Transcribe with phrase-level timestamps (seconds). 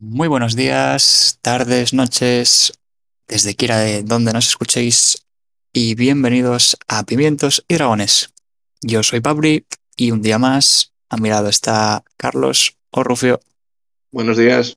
[0.00, 2.72] Muy buenos días, tardes, noches,
[3.26, 5.26] desde quiera de donde nos escuchéis
[5.72, 8.32] y bienvenidos a Pimientos y Dragones.
[8.80, 9.66] Yo soy Pabri
[9.96, 13.40] y un día más a mi lado está Carlos o Rufio.
[14.12, 14.76] Buenos días.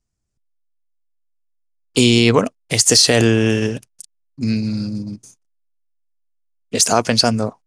[1.94, 3.80] Y bueno, este es el...
[4.36, 5.16] mm,
[6.70, 7.60] estaba pensando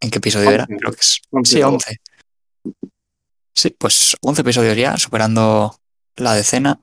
[0.00, 0.76] en qué episodio era, Once.
[0.78, 1.20] creo que es...
[1.30, 1.96] Once Sí, o- 11.
[3.54, 5.74] Sí, pues 11 episodios ya, superando
[6.18, 6.80] la decena.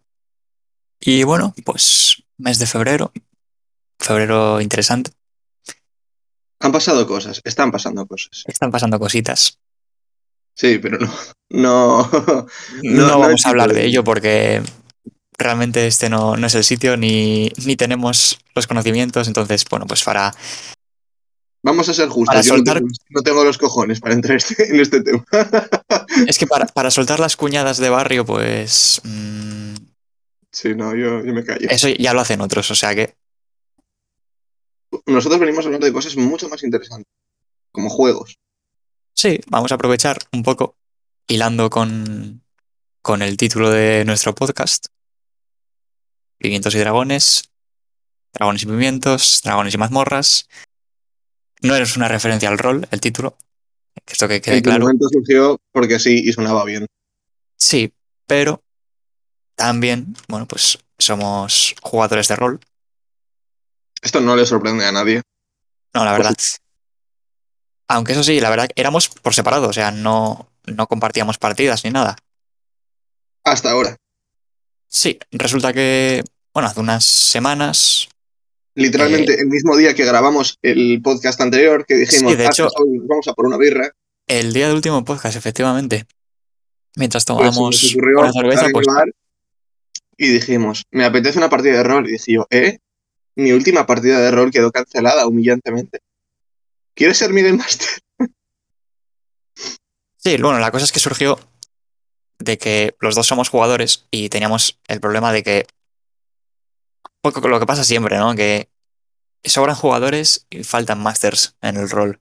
[0.99, 3.11] Y bueno, pues mes de febrero.
[3.99, 5.11] Febrero interesante.
[6.59, 8.43] Han pasado cosas, están pasando cosas.
[8.47, 9.59] Están pasando cositas.
[10.55, 11.13] Sí, pero no.
[11.49, 12.09] No,
[12.83, 14.61] No, no vamos a hablar de- ello porque
[15.37, 19.27] realmente este no, no es el sitio ni, ni tenemos los conocimientos.
[19.27, 20.33] Entonces, bueno, pues para,
[21.65, 22.45] Vamos a ser justos.
[22.45, 25.25] Yo no soltar- tengo, no tengo los cojones para entrar este- en este tema.
[26.27, 29.73] es que para, para soltar las cuñadas de barrio, pues mm,
[30.51, 31.67] Sí, no, yo, yo me callo.
[31.69, 32.69] eso ya lo hacen otros.
[32.69, 33.15] O sea que
[35.07, 37.11] Nosotros venimos a hablar de cosas mucho más interesantes,
[37.71, 38.37] como juegos.
[39.13, 40.75] sí, vamos a aprovechar un poco
[41.27, 42.43] hilando con,
[43.01, 44.85] con el título de nuestro podcast.
[46.37, 47.49] Pimientos y dragones,
[48.33, 50.47] dragones y pimientos, dragones y mazmorras.
[51.67, 53.37] No es una referencia al rol, el título.
[54.05, 54.81] Esto que quede en claro.
[54.81, 56.85] momento surgió porque sí y sonaba bien.
[57.57, 57.93] Sí,
[58.27, 58.61] pero
[59.55, 62.59] también, bueno, pues somos jugadores de rol.
[64.01, 65.21] Esto no le sorprende a nadie.
[65.93, 66.37] No, la Pues verdad.
[67.87, 71.91] Aunque eso sí, la verdad, éramos por separado, o sea, no, no compartíamos partidas ni
[71.91, 72.15] nada.
[73.43, 73.95] Hasta ahora.
[74.87, 76.23] Sí, resulta que,
[76.53, 78.07] bueno, hace unas semanas,
[78.75, 82.49] Literalmente Eh, el mismo día que grabamos el podcast anterior, que dijimos, Sí, de "Ah,
[82.51, 83.91] hecho- pues hoy vamos a por una birra,
[84.27, 86.05] el día del último podcast, efectivamente,
[86.95, 88.85] mientras pues tomábamos una cerveza, pues
[90.17, 92.07] y dijimos, me apetece una partida de rol.
[92.07, 92.79] Y dije yo, ¿eh?
[93.35, 95.99] Mi última partida de rol quedó cancelada humillantemente.
[96.93, 97.89] ¿Quieres ser mi Game Master?
[100.17, 101.37] Sí, bueno, la cosa es que surgió
[102.39, 105.67] de que los dos somos jugadores y teníamos el problema de que.
[107.33, 108.35] Poco lo que pasa siempre, ¿no?
[108.35, 108.69] Que
[109.43, 112.19] sobran jugadores y faltan masters en el rol.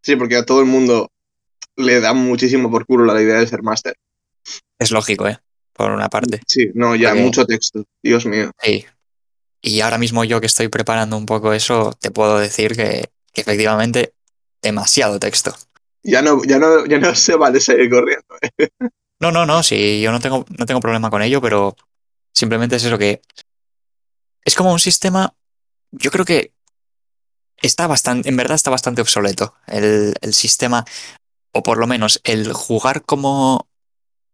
[0.00, 1.10] Sí, porque a todo el mundo
[1.76, 3.96] le da muchísimo por culo la idea de ser máster.
[4.78, 5.38] Es lógico, ¿eh?
[5.74, 6.40] Por una parte.
[6.46, 7.84] Sí, no, ya, Porque- mucho texto.
[8.02, 8.50] Dios mío.
[8.62, 8.86] Sí.
[9.60, 13.40] Y ahora mismo yo que estoy preparando un poco eso, te puedo decir que, que
[13.42, 14.14] efectivamente
[14.62, 15.54] demasiado texto.
[16.02, 18.24] Ya no, ya no, ya no se vale seguir corriendo.
[18.58, 18.68] ¿eh?
[19.20, 21.76] No, no, no, sí, yo no tengo, no tengo problema con ello, pero
[22.32, 23.20] simplemente es eso que
[24.44, 25.34] es como un sistema,
[25.90, 26.52] yo creo que
[27.62, 30.84] está bastante, en verdad está bastante obsoleto el, el sistema,
[31.52, 33.68] o por lo menos el jugar como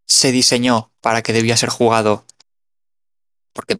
[0.05, 2.25] se diseñó para que debía ser jugado,
[3.53, 3.79] porque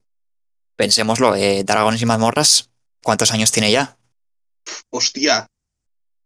[0.75, 2.69] pensémoslo, eh, Dragones y Mazmorras,
[3.03, 3.97] ¿cuántos años tiene ya?
[4.89, 5.47] Hostia.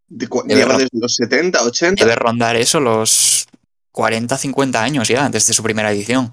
[0.08, 2.06] De lleva desde los 70, 80.
[2.06, 3.48] Debe rondar eso los
[3.92, 6.32] 40, 50 años ya, desde su primera edición.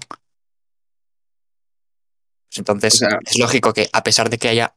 [2.57, 4.75] Entonces, O sea- es lógico que a pesar de que haya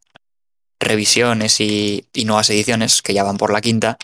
[0.80, 3.98] revisiones y, y nuevas ediciones que ya van por la quinta,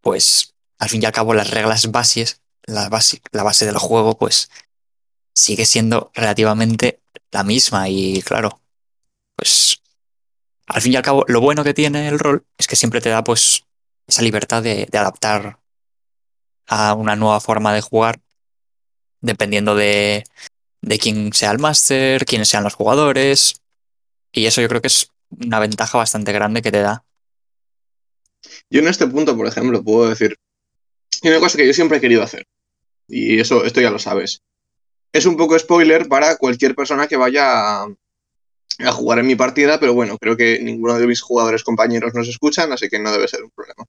[0.00, 4.16] pues al fin y al cabo las reglas bases, la base, la base del juego,
[4.18, 4.50] pues
[5.34, 7.88] sigue siendo relativamente la misma.
[7.88, 8.60] Y claro,
[9.36, 9.80] pues
[10.66, 13.10] al fin y al cabo lo bueno que tiene el rol es que siempre te
[13.10, 13.64] da pues
[14.06, 15.58] esa libertad de, de adaptar
[16.66, 18.20] a una nueva forma de jugar,
[19.20, 20.24] dependiendo de,
[20.82, 23.62] de quién sea el máster, quiénes sean los jugadores.
[24.32, 27.04] Y eso yo creo que es una ventaja bastante grande que te da.
[28.68, 30.36] Yo en este punto, por ejemplo, puedo decir,
[31.22, 32.46] hay una cosa que yo siempre he querido hacer,
[33.06, 34.42] y eso, esto ya lo sabes.
[35.12, 37.86] Es un poco spoiler para cualquier persona que vaya a,
[38.92, 42.72] jugar en mi partida, pero bueno, creo que ninguno de mis jugadores compañeros nos escuchan,
[42.72, 43.84] así que no debe ser un problema.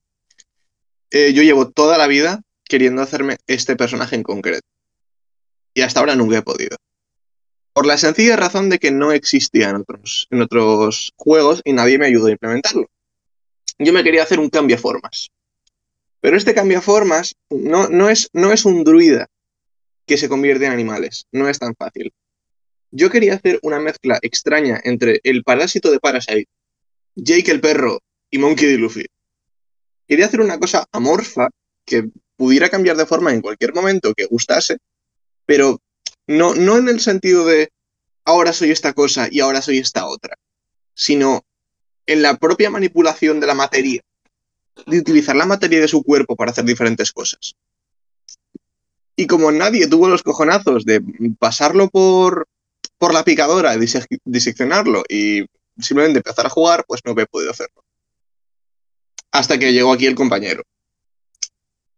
[1.09, 4.67] Eh, yo llevo toda la vida queriendo hacerme este personaje en concreto,
[5.73, 6.77] y hasta ahora nunca he podido.
[7.73, 11.97] Por la sencilla razón de que no existía en otros, en otros juegos y nadie
[11.97, 12.87] me ayudó a implementarlo
[13.79, 15.31] yo me quería hacer un cambiaformas.
[16.21, 19.27] Pero este cambiaformas no, no, es, no es un druida
[20.05, 21.25] que se convierte en animales.
[21.31, 22.13] No es tan fácil.
[22.91, 26.47] Yo quería hacer una mezcla extraña entre el parásito de Parasite,
[27.15, 27.99] Jake el perro
[28.29, 28.77] y Monkey D.
[28.77, 29.05] Luffy.
[30.07, 31.49] Quería hacer una cosa amorfa
[31.85, 34.77] que pudiera cambiar de forma en cualquier momento que gustase,
[35.45, 35.79] pero
[36.27, 37.71] no, no en el sentido de
[38.25, 40.37] ahora soy esta cosa y ahora soy esta otra,
[40.93, 41.43] sino
[42.05, 44.01] en la propia manipulación de la materia,
[44.85, 47.55] de utilizar la materia de su cuerpo para hacer diferentes cosas.
[49.15, 51.01] Y como nadie tuvo los cojonazos de
[51.37, 52.47] pasarlo por,
[52.97, 53.77] por la picadora,
[54.25, 55.45] diseccionarlo y
[55.79, 57.83] simplemente empezar a jugar, pues no he podido hacerlo.
[59.31, 60.63] Hasta que llegó aquí el compañero.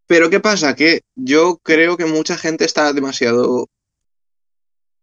[0.08, 0.76] Pero ¿qué pasa?
[0.76, 3.68] Que yo creo que mucha gente está demasiado...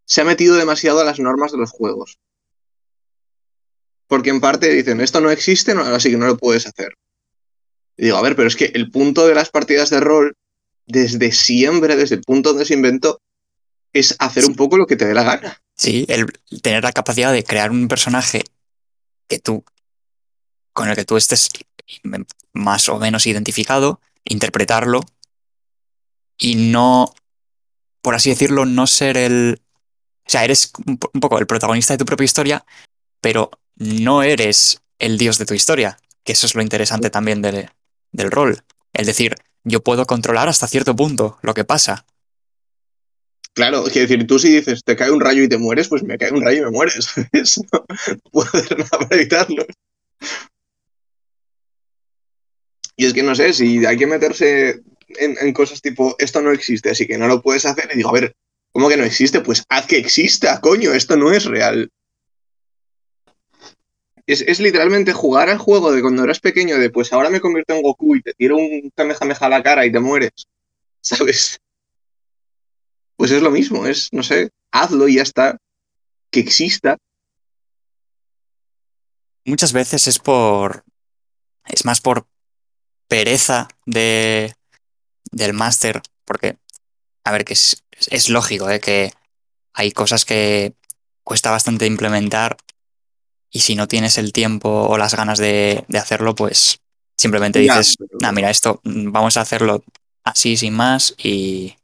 [0.04, 2.19] Se ha metido demasiado a las normas de los juegos.
[4.06, 6.94] Porque en parte dicen, esto no existe, así que no lo puedes hacer.
[7.96, 10.37] Y digo, a ver, pero es que el punto de las partidas de rol,
[10.87, 13.20] desde siempre, desde el punto donde se inventó,
[13.93, 15.62] es hacer un poco lo que te dé la gana.
[15.76, 16.26] Sí, el
[16.62, 18.44] tener la capacidad de crear un personaje
[19.28, 19.64] que tú,
[20.72, 21.49] con el que tú estés
[22.52, 25.00] más o menos identificado, interpretarlo
[26.38, 27.14] y no,
[28.00, 29.62] por así decirlo, no ser el...
[30.26, 32.64] O sea, eres un poco el protagonista de tu propia historia,
[33.20, 37.69] pero no eres el dios de tu historia, que eso es lo interesante también del,
[38.30, 38.62] rol.
[38.92, 39.34] Es decir,
[39.64, 42.06] yo puedo controlar hasta cierto punto lo que pasa.
[43.54, 46.16] Claro, es decir, tú si dices te cae un rayo y te mueres, pues me
[46.16, 47.08] cae un rayo y me mueres.
[47.72, 47.84] no
[48.30, 49.66] puedo nada para evitarlo.
[52.96, 54.82] Y es que no sé, si hay que meterse
[55.18, 58.12] en, cosas tipo, esto no existe, así que no lo puedes hacer, y digo, a
[58.12, 58.34] ver,
[58.72, 59.40] ¿cómo que no existe?
[59.40, 61.90] Pues haz que exista, coño, esto no es real.
[64.26, 67.82] Es, literalmente jugar al juego de cuando eras pequeño, de pues ahora me convierto en
[67.82, 70.46] Goku y te tiro un Kamehameha a la cara y te mueres,
[71.00, 71.60] ¿sabes?
[73.16, 75.58] Pues es lo mismo, es, no sé, hazlo y ya está,
[76.30, 76.96] que exista.
[79.44, 80.84] Muchas veces es por,
[81.66, 82.26] es más por
[83.08, 84.54] pereza de,
[85.32, 86.56] del máster, porque,
[87.25, 88.80] a ver, que es, es lógico, ¿eh?
[88.80, 89.12] que
[89.72, 90.74] hay cosas que
[91.22, 92.56] cuesta bastante implementar
[93.50, 96.80] y si no tienes el tiempo o las ganas de, hacerlo, pues
[97.16, 99.84] simplemente dices, no, mira, esto mm, vamos a hacerlo
[100.24, 101.76] así sin más y,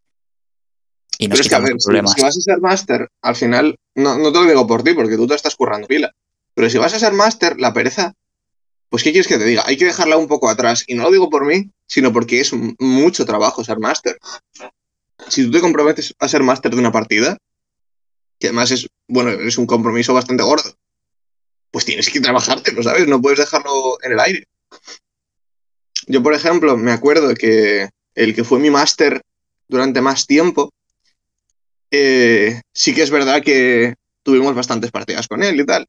[1.19, 2.13] y nos quitamos problemas.
[2.15, 5.17] Si, vas a ser máster, al final, no, no te lo digo por ti, porque
[5.17, 6.13] tú te estás currando pila,
[6.55, 8.15] pero si vas a ser máster, la pereza
[8.89, 9.65] pues ¿qué quieres que te diga?
[9.67, 10.85] Hay que dejarla un poco atrás.
[10.87, 14.19] Y no lo digo por mí, sino porque es mucho trabajo ser máster.
[15.29, 17.37] Si tú te comprometes a ser máster de una partida,
[18.39, 20.75] que además es, bueno, es un compromiso bastante gordo,
[21.71, 23.09] pues tienes que trabajártelo, ¿sabes?
[23.09, 24.49] No puedes dejarlo en el aire.
[26.07, 29.23] Yo, por ejemplo, me acuerdo que el que fue mi máster
[29.69, 30.73] durante más tiempo,
[31.91, 35.87] eh, sí que es verdad que tuvimos bastantes partidas con él y tal.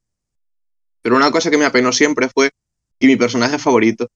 [1.02, 2.50] Pero una cosa que me apenó siempre fue
[2.98, 4.08] y mi personaje favorito,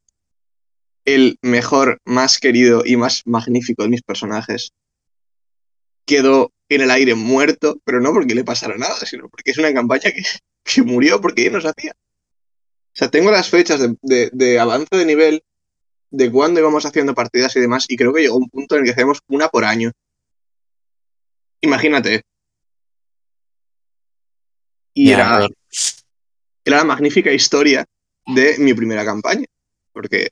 [1.07, 4.73] el mejor, más querido y más magnífico de mis personajes,
[6.05, 9.73] quedó en el aire muerto, pero no porque le pasara nada, sino porque es una
[9.73, 10.23] campaña que,
[10.65, 11.93] que murió porque ya no se hacía.
[11.93, 15.43] O sea, tengo las fechas de, de, avance de nivel,
[16.11, 18.87] de cuándo íbamos haciendo partidas y demás, y creo que llegó un punto en el
[18.87, 19.91] que hacemos una por año.
[21.61, 22.23] Imagínate.
[24.93, 25.49] Y era,
[26.65, 27.85] era la magnífica historia
[28.27, 29.47] de mi primera campaña.
[29.93, 30.31] Porque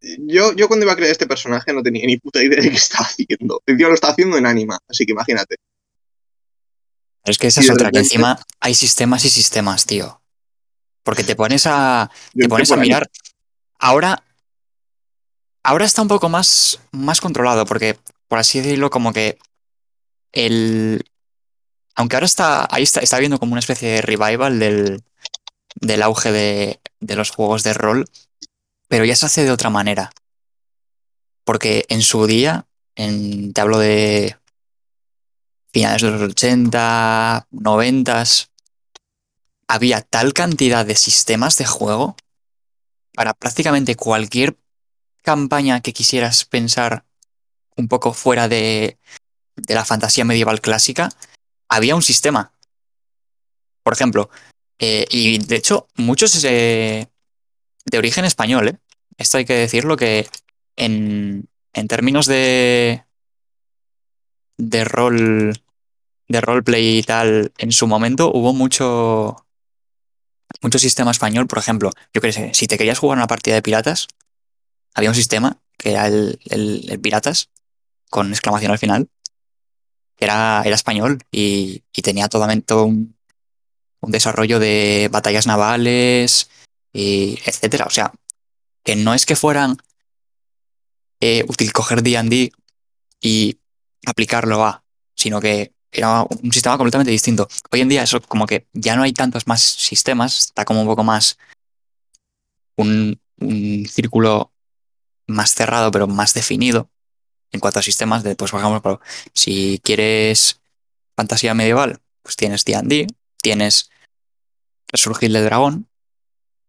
[0.00, 2.76] yo, yo cuando iba a crear este personaje no tenía ni puta idea de qué
[2.76, 3.62] estaba haciendo.
[3.66, 5.56] El tío lo está haciendo en anima, así que imagínate.
[7.24, 10.20] es que esa es otra, que encima hay sistemas y sistemas, tío.
[11.02, 12.10] Porque te pones a.
[12.34, 13.10] Te pones a mirar.
[13.78, 14.24] Ahora.
[15.62, 17.98] Ahora está un poco más, más controlado, porque,
[18.28, 19.38] por así decirlo, como que
[20.32, 21.04] el.
[21.94, 22.66] Aunque ahora está.
[22.70, 25.02] Ahí está, está viendo como una especie de revival del,
[25.74, 26.80] del auge de,
[27.16, 28.06] los juegos de rol,
[28.90, 30.10] pero ya se hace de otra manera.
[31.44, 32.66] Porque en su día,
[32.96, 34.36] en, te hablo de
[35.72, 38.24] finales de los 80, 90,
[39.68, 42.16] había tal cantidad de sistemas de juego
[43.14, 44.58] para prácticamente cualquier
[45.22, 47.04] campaña que quisieras pensar
[47.76, 48.98] un poco fuera de,
[49.54, 51.10] de la fantasía medieval clásica,
[51.68, 52.52] había un sistema.
[53.84, 54.30] Por ejemplo,
[54.80, 56.34] eh, y de hecho, muchos
[57.84, 58.78] de origen español, ¿eh?
[59.18, 60.28] Esto hay que decirlo que
[60.76, 63.04] en, en términos de,
[64.56, 65.62] de rol,
[66.28, 69.46] de roleplay y tal, en su momento hubo mucho,
[70.62, 71.46] mucho sistema español.
[71.46, 74.08] Por ejemplo, yo qué sé, si te querías jugar una partida de piratas,
[74.94, 77.50] había un sistema que era el, el, piratas,
[78.10, 79.08] con exclamación al final,
[80.16, 83.16] que era, era español y, y tenía todo, todo un,
[84.00, 86.50] un desarrollo de batallas navales,
[86.92, 87.86] y etcétera.
[87.86, 88.12] O sea,
[88.84, 89.76] que no es que fueran
[91.20, 92.52] eh, útil coger D&D
[93.20, 93.58] y
[94.06, 94.82] aplicarlo a,
[95.14, 97.48] sino que era un sistema completamente distinto.
[97.70, 100.86] Hoy en día eso como que ya no hay tantos más sistemas, está como un
[100.86, 101.38] poco más
[102.76, 104.52] un, un círculo
[105.26, 106.90] más cerrado pero más definido.
[107.52, 109.00] en cuanto a sistemas, de, pues por ejemplo,
[109.34, 110.60] si quieres
[111.16, 113.08] fantasía medieval, pues tienes D&D,
[113.42, 113.90] tienes
[114.92, 115.89] Resurgir del Dragón,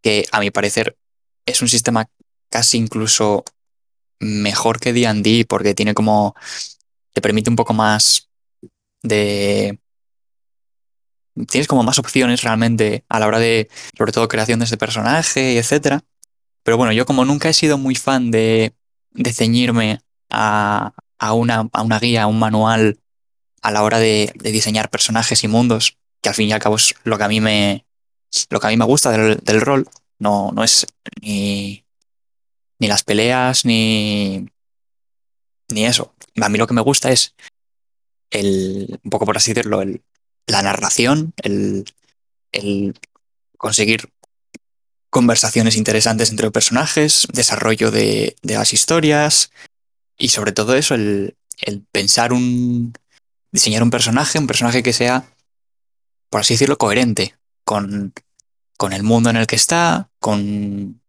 [0.02, 0.98] que a mi parecer
[1.46, 2.08] es un sistema
[2.50, 3.44] casi incluso
[4.20, 6.36] mejor que D&D porque tiene como
[7.14, 8.30] te permite un poco más
[9.02, 9.80] de
[11.48, 15.58] tienes como más opciones realmente a la hora de sobre todo creación de ese personaje
[15.58, 16.04] etcétera.
[16.64, 18.74] Pero bueno yo como nunca he sido muy fan de,
[19.12, 23.00] de ceñirme a, a, una, a una guía a un manual
[23.62, 26.76] a la hora de, de, diseñar personajes y mundos que al fin y al cabo
[26.76, 27.86] es lo que a mí me
[28.50, 30.86] lo que a mí me gusta del, rol no, no es
[31.22, 31.84] ni
[32.82, 34.48] ni las peleas, ni,
[35.70, 36.16] ni eso.
[36.42, 37.36] A mí lo que me gusta es
[38.32, 40.02] el, un poco por así decirlo, el,
[40.48, 41.86] la narración, el,
[42.52, 43.00] el
[43.56, 44.12] conseguir
[45.12, 49.52] conversaciones interesantes entre personajes, desarrollo de, de, las historias
[50.18, 52.94] y sobre todo eso, el, el pensar un...
[53.52, 55.32] diseñar un personaje, un personaje que sea,
[56.32, 58.14] por así decirlo, coherente con,
[58.78, 61.02] con el mundo en el que está, con,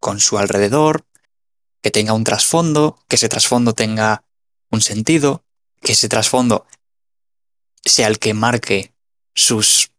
[0.00, 1.06] con su alrededor,
[1.80, 4.24] que tenga un trasfondo, que ese trasfondo tenga
[4.70, 5.44] un sentido,
[5.80, 6.66] que ese trasfondo
[7.84, 8.94] sea el que marque
[9.34, 9.90] sus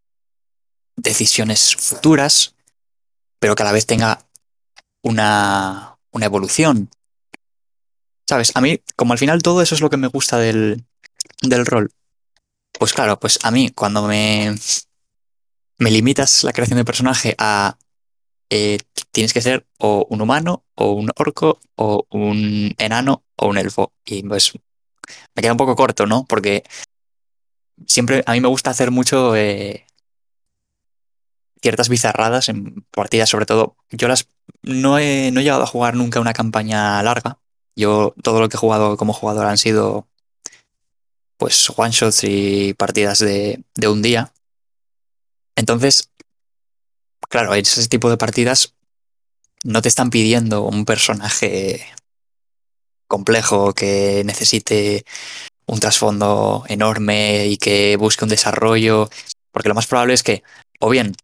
[0.96, 2.56] decisiones futuras,
[3.40, 4.26] pero que a la vez tenga
[5.04, 6.90] una, una evolución.
[8.28, 8.52] ¿Sabes?
[8.56, 10.84] A mí, como al final todo eso es lo que me gusta del,
[11.42, 11.92] del rol,
[12.80, 14.56] pues claro, pues a mí cuando me,
[15.77, 17.77] me limitas la creación de personaje a
[18.50, 18.79] eh,
[19.12, 23.94] tienes que ser o un humano, o un orco, o un enano, o un elfo.
[24.05, 24.53] Y pues
[25.36, 26.25] me queda un poco corto, ¿no?
[26.25, 26.63] Porque
[27.88, 29.86] siempre a mí me gusta hacer mucho eh,
[31.62, 33.75] ciertas bizarradas en partidas, sobre todo.
[33.91, 34.27] Yo las
[34.63, 37.39] no he, no he llegado a jugar nunca una campaña larga.
[37.75, 40.08] Yo todo lo que he jugado como jugador han sido
[41.38, 44.32] pues one shots y partidas de, de un día.
[45.56, 46.10] Entonces,
[47.30, 48.76] claro, ese tipo de partidas
[49.64, 51.86] no te están pidiendo un personaje
[53.08, 55.06] complejo que necesite
[55.68, 59.10] un trasfondo enorme y que busque un desarrollo,
[59.52, 60.44] porque lo más probable es que
[60.80, 61.16] o bien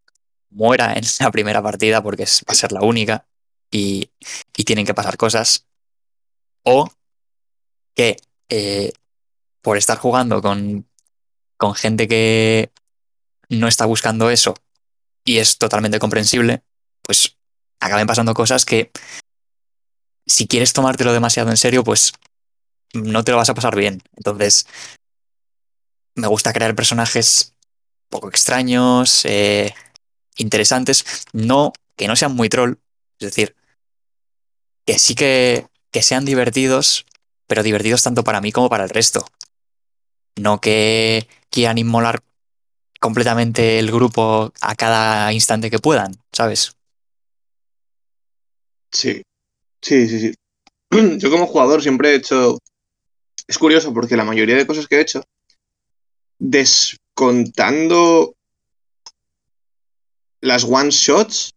[0.49, 3.25] muera en la primera partida porque es, va a ser la única
[3.71, 4.09] y,
[4.55, 5.65] y tienen que pasar cosas,
[6.63, 6.89] o
[7.95, 8.17] que
[8.49, 8.91] eh,
[9.61, 10.87] por estar jugando con,
[11.57, 12.71] con gente que
[13.51, 14.55] no está buscando eso
[15.23, 16.63] y es totalmente comprensible,
[17.03, 17.37] pues
[17.79, 18.91] acaben pasando cosas que
[20.25, 22.13] si quieres tomártelo demasiado en serio, pues
[22.93, 24.01] no te lo vas a pasar bien.
[24.15, 24.65] Entonces,
[26.15, 27.53] me gusta crear personajes
[28.09, 29.73] poco extraños, eh,
[30.37, 32.77] interesantes, no que no sean muy troll,
[33.19, 33.55] es decir,
[34.85, 37.05] que sí que, que sean divertidos,
[37.47, 39.25] pero divertidos tanto para mí como para el resto.
[40.37, 42.23] No que quieran inmolar
[43.01, 46.77] completamente el grupo a cada instante que puedan, ¿sabes?
[48.91, 49.23] Sí,
[49.81, 50.33] sí, sí, sí.
[51.17, 52.59] Yo como jugador siempre he hecho...
[53.47, 55.23] Es curioso porque la mayoría de cosas que he hecho,
[56.37, 58.35] descontando
[60.39, 61.55] las one shots,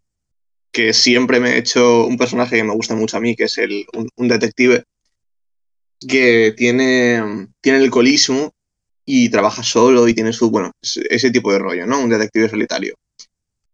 [0.72, 3.58] que siempre me he hecho un personaje que me gusta mucho a mí, que es
[3.58, 4.82] el, un, un detective,
[6.08, 8.54] que tiene, tiene el colismo
[9.04, 12.00] y trabaja solo y tiene su, bueno, ese tipo de rollo, ¿no?
[12.00, 12.94] Un detective solitario.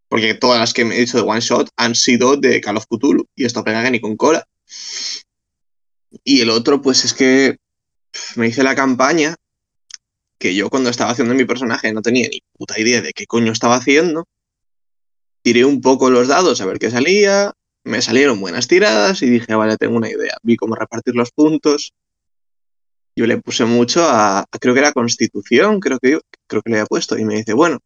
[0.08, 2.86] Porque todas las que me he hecho de One Shot han sido de Call of
[2.86, 4.44] Cthulhu y esto pega que ni con cola.
[6.24, 7.56] Y el otro, pues es que
[8.34, 9.36] me hice la campaña
[10.38, 13.52] que yo cuando estaba haciendo mi personaje no tenía ni puta idea de qué coño
[13.52, 14.26] estaba haciendo.
[15.42, 17.52] Tiré un poco los dados a ver qué salía,
[17.84, 20.36] me salieron buenas tiradas y dije, vale, tengo una idea.
[20.42, 21.92] Vi cómo repartir los puntos.
[23.20, 26.76] Yo le puse mucho a, creo que era Constitución, creo que, yo, creo que le
[26.76, 27.18] había puesto.
[27.18, 27.78] Y me dice, bueno,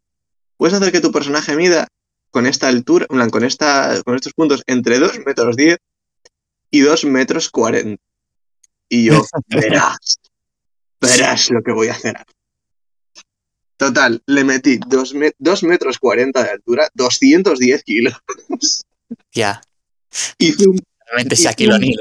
[0.57, 1.89] puedes hacer que tu personaje mida
[2.31, 5.77] con esta altura, con, esta, con estos puntos entre 2 metros 10
[6.71, 8.01] y 2 metros 40.
[8.89, 10.21] Y yo, verás,
[11.01, 12.15] verás lo que voy a hacer.
[13.77, 18.15] Total, le metí 2 me metros 40 de altura, 210 kilos.
[19.33, 19.61] Ya.
[20.39, 21.97] Hice un, Realmente hice un,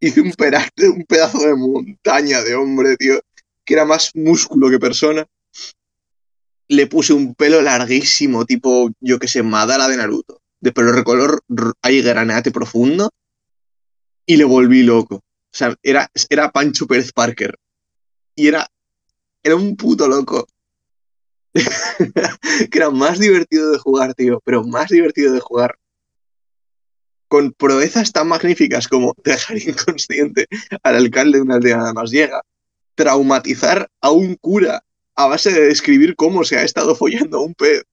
[0.00, 3.20] hice un, un pedazo de montaña de hombre, tío,
[3.64, 5.26] que era más músculo que persona
[6.68, 11.42] le puse un pelo larguísimo, tipo, yo que sé, Madara de Naruto, de pelo recolor
[11.82, 13.10] ahí granate profundo,
[14.26, 15.16] y le volví loco.
[15.16, 17.58] O sea, era, era Pancho Pérez Parker.
[18.34, 18.68] Y era,
[19.42, 20.46] era un puto loco.
[22.70, 25.78] que era más divertido de jugar, tío, pero más divertido de jugar.
[27.28, 30.46] Con proezas tan magníficas como dejar inconsciente
[30.82, 32.42] al alcalde de una aldea nada más llega,
[32.94, 34.82] traumatizar a un cura
[35.14, 37.84] a base de describir cómo se ha estado follando a un pez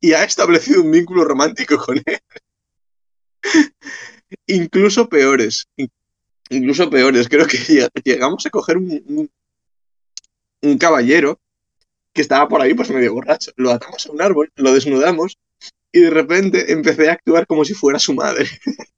[0.00, 2.18] y ha establecido un vínculo romántico con él.
[4.46, 5.68] incluso peores,
[6.50, 7.28] incluso peores.
[7.28, 9.30] Creo que llegamos a coger un,
[10.62, 11.38] un, caballero
[12.12, 13.52] que estaba por ahí pues medio borracho.
[13.56, 15.38] Lo atamos a un árbol, lo desnudamos
[15.94, 18.48] y de repente empecé a actuar como si fuera su madre.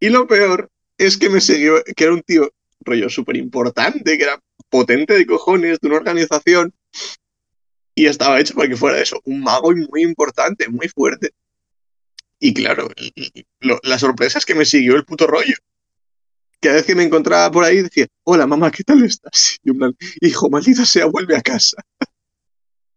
[0.00, 4.24] y lo peor es que me siguió, que era un tío rollo súper importante, que
[4.24, 6.72] era potente de cojones, de una organización,
[7.94, 11.34] y estaba hecho para que fuera eso, un mago muy importante, muy fuerte.
[12.40, 12.88] Y claro,
[13.60, 15.56] la sorpresa es que me siguió el puto rollo.
[16.60, 19.58] Cada vez que me encontraba por ahí decía, hola mamá, ¿qué tal estás?
[19.62, 21.76] Y un plan, hijo, maldita sea, vuelve a casa.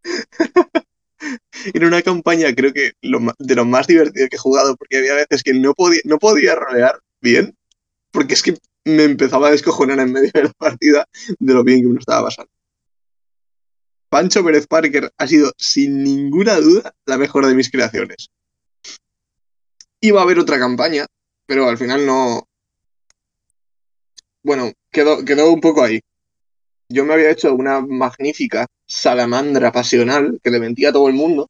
[1.74, 5.44] Era una campaña, creo que de lo más divertido que he jugado, porque había veces
[5.44, 7.56] que no podía, no podía rolear bien,
[8.12, 11.08] porque es que me empezaba a descojonar en medio de la partida
[11.40, 12.52] de lo bien que me estaba pasando.
[14.10, 18.30] Pancho Pérez Parker ha sido, sin ninguna duda, la mejor de mis creaciones.
[20.00, 21.06] Iba a haber otra campaña,
[21.46, 22.48] pero al final no.
[24.44, 26.00] Bueno, quedó, quedó un poco ahí.
[26.90, 31.50] Yo me había hecho una magnífica salamandra pasional que le mentía a todo el mundo,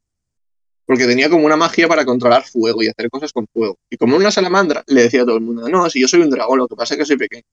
[0.84, 3.78] porque tenía como una magia para controlar fuego y hacer cosas con fuego.
[3.88, 6.30] Y como una salamandra, le decía a todo el mundo, no, si yo soy un
[6.30, 7.44] dragón, lo que pasa es que soy pequeño.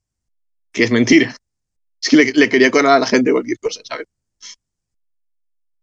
[0.71, 1.35] Que es mentira.
[2.01, 4.05] Es que le, quería colar a la gente cualquier cosa, ¿sabes?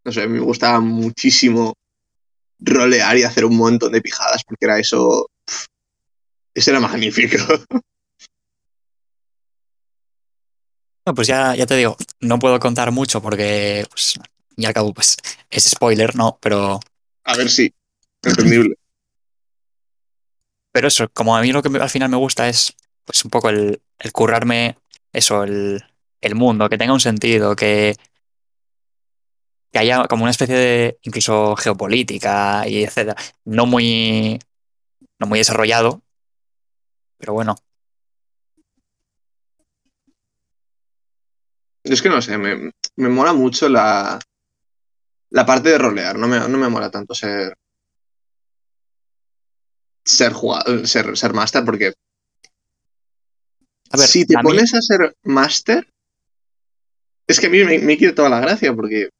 [0.04, 1.74] No sé, me gustaba muchísimo
[2.60, 5.28] rolear y hacer un montón de pijadas, porque era eso.
[6.54, 7.38] Eso era magnífico.
[11.04, 14.18] No, pues ya, ya te digo, no puedo contar mucho porque, pues,
[14.56, 15.16] y al cabo, pues,
[15.50, 16.38] es spoiler, ¿no?
[16.40, 16.78] Pero.
[17.24, 17.72] A ver si.
[18.22, 18.76] Entendible.
[20.70, 23.48] Pero eso, como a mí lo que al final me gusta es, pues, un poco
[23.48, 24.76] el, el currarme
[25.12, 25.82] eso, el,
[26.20, 27.96] el mundo, que tenga un sentido, que,
[29.72, 33.20] que haya como una especie de incluso geopolítica y etcétera.
[33.44, 34.38] No muy,
[35.18, 36.00] no muy desarrollado,
[37.18, 37.56] pero bueno.
[41.92, 44.18] Es que no sé, me, me mola mucho la,
[45.30, 47.54] la parte de rolear, no me, no me mola tanto ser
[50.04, 51.92] ser jugador, ser, ser master, porque
[53.90, 55.86] A ver, si te a mí- pones a ser master,
[57.26, 59.10] es que a mí me, me quita toda la gracia, porque,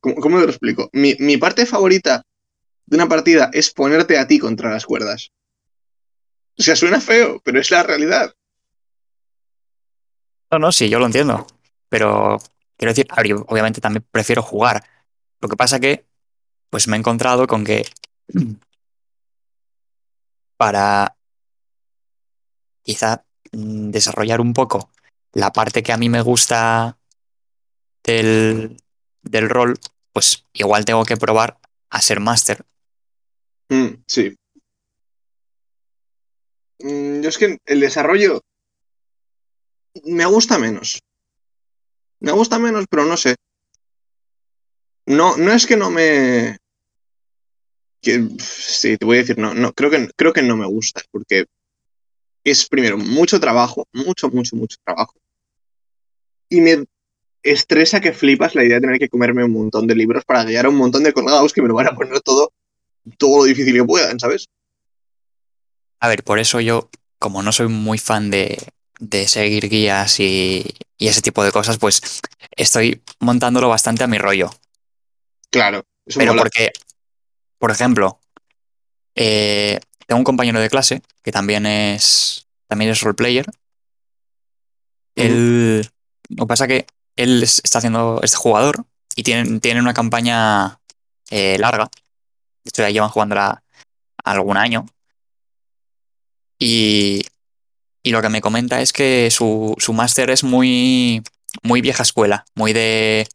[0.00, 0.90] ¿cómo, cómo te lo explico?
[0.92, 2.22] Mi, mi parte favorita
[2.86, 5.30] de una partida es ponerte a ti contra las cuerdas.
[6.58, 8.32] O sea, suena feo, pero es la realidad.
[10.50, 11.46] No, no, sí, yo lo entiendo.
[11.96, 12.36] Pero
[12.76, 13.06] quiero decir,
[13.48, 14.84] obviamente también prefiero jugar.
[15.40, 16.04] Lo que pasa que,
[16.68, 17.86] pues me he encontrado con que
[20.58, 21.16] para
[22.82, 24.90] quizá mm, desarrollar un poco
[25.32, 26.98] la parte que a mí me gusta
[28.04, 28.76] del,
[29.22, 29.78] del rol,
[30.12, 32.62] pues igual tengo que probar a ser máster.
[33.70, 34.36] Mm, sí.
[36.80, 38.42] Mm, yo es que el desarrollo
[40.04, 40.98] me gusta menos.
[42.20, 43.36] Me gusta menos, pero no sé.
[45.06, 46.56] No, no es que no me.
[48.02, 51.02] que- sí, te voy a decir, no, no, creo que, creo que no me gusta,
[51.10, 51.46] porque
[52.44, 55.14] es primero mucho trabajo, mucho, mucho, mucho trabajo.
[56.48, 56.84] Y me
[57.42, 60.66] estresa que flipas la idea de tener que comerme un montón de libros para guiar
[60.66, 62.52] a un montón de colgados que me lo van a poner todo,
[63.18, 64.46] todo lo difícil que puedan, ¿sabes?
[66.00, 68.58] A ver, por eso yo, como no soy muy fan de,
[69.00, 70.64] de seguir guías y,
[70.98, 72.00] y ese tipo de cosas, pues
[72.52, 74.50] estoy montándolo bastante a mi rollo.
[75.50, 76.42] Claro, eso Pero mola.
[76.42, 76.72] porque,
[77.58, 78.20] por ejemplo,
[79.14, 83.46] eh, tengo un compañero de clase que también es, también es roleplayer.
[85.14, 85.88] Él,
[86.28, 90.78] lo que pasa que él es- está haciendo, es jugador y tiene, tiene una campaña
[91.30, 91.90] eh, larga.
[92.64, 93.62] De hecho, ya llevan jugándola
[94.24, 94.86] algún año.
[96.58, 97.22] Y,
[98.06, 101.24] y lo que me comenta es que su, su máster es muy,
[101.64, 103.26] muy vieja escuela, muy de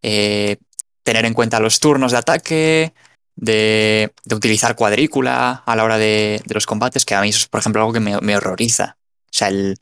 [0.00, 0.56] eh,
[1.02, 2.94] tener en cuenta los turnos de ataque,
[3.34, 7.40] de, de utilizar cuadrícula a la hora de, de los combates, que a mí eso
[7.40, 8.96] es, por ejemplo, algo que me, me horroriza.
[9.26, 9.76] O sea, el,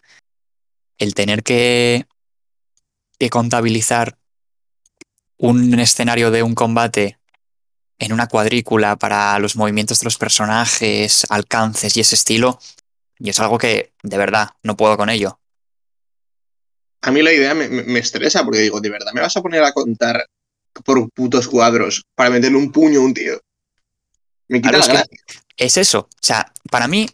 [0.99, 2.05] el tener que,
[3.17, 4.19] que contabilizar
[5.39, 7.19] un escenario de un combate
[8.01, 12.59] en una cuadrícula para los movimientos de los personajes, alcances y ese estilo,
[13.19, 15.39] y es algo que de verdad no puedo con ello.
[17.03, 19.63] A mí la idea me, me- estresa porque digo, ¿de verdad me vas a poner
[19.63, 20.27] a contar
[20.85, 23.39] por putos cuadros para meterle un puño a un tío?
[24.49, 25.19] Me quita Claro, la es que-.
[25.57, 26.01] Es eso.
[26.01, 27.09] O sea, para mí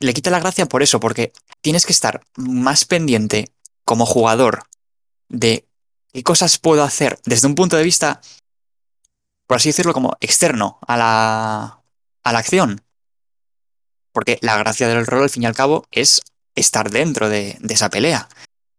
[0.00, 3.50] le quita la gracia por eso, porque tienes que estar más pendiente
[3.84, 4.64] como jugador
[5.28, 5.66] de
[6.12, 8.20] qué cosas puedo hacer desde un punto de vista,
[9.46, 11.82] por así decirlo, como externo a la,
[12.22, 12.80] a la acción.
[14.14, 16.22] Porque la gracia del rol, al fin y al cabo, es
[16.54, 18.28] estar dentro de, esa pelea.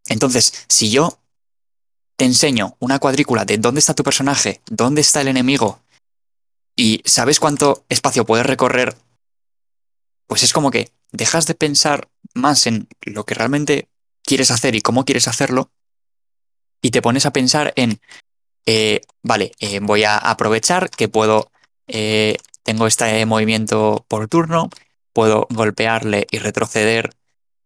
[0.08, 1.20] Entonces, si yo
[2.16, 5.82] te enseño una cuadrícula de dónde está tu personaje, dónde está el enemigo,
[6.76, 8.96] y sabes cuánto espacio puedes recorrer,
[10.28, 13.90] pues es como que dejas de pensar más en lo que realmente
[14.24, 15.70] quieres hacer y cómo quieres hacerlo,
[16.82, 18.00] y te pones a pensar en,
[18.66, 21.52] eh, vale, eh, voy a aprovechar que puedo,
[21.88, 24.70] eh, tengo este movimiento por turno,
[25.16, 27.16] puedo golpearle y retroceder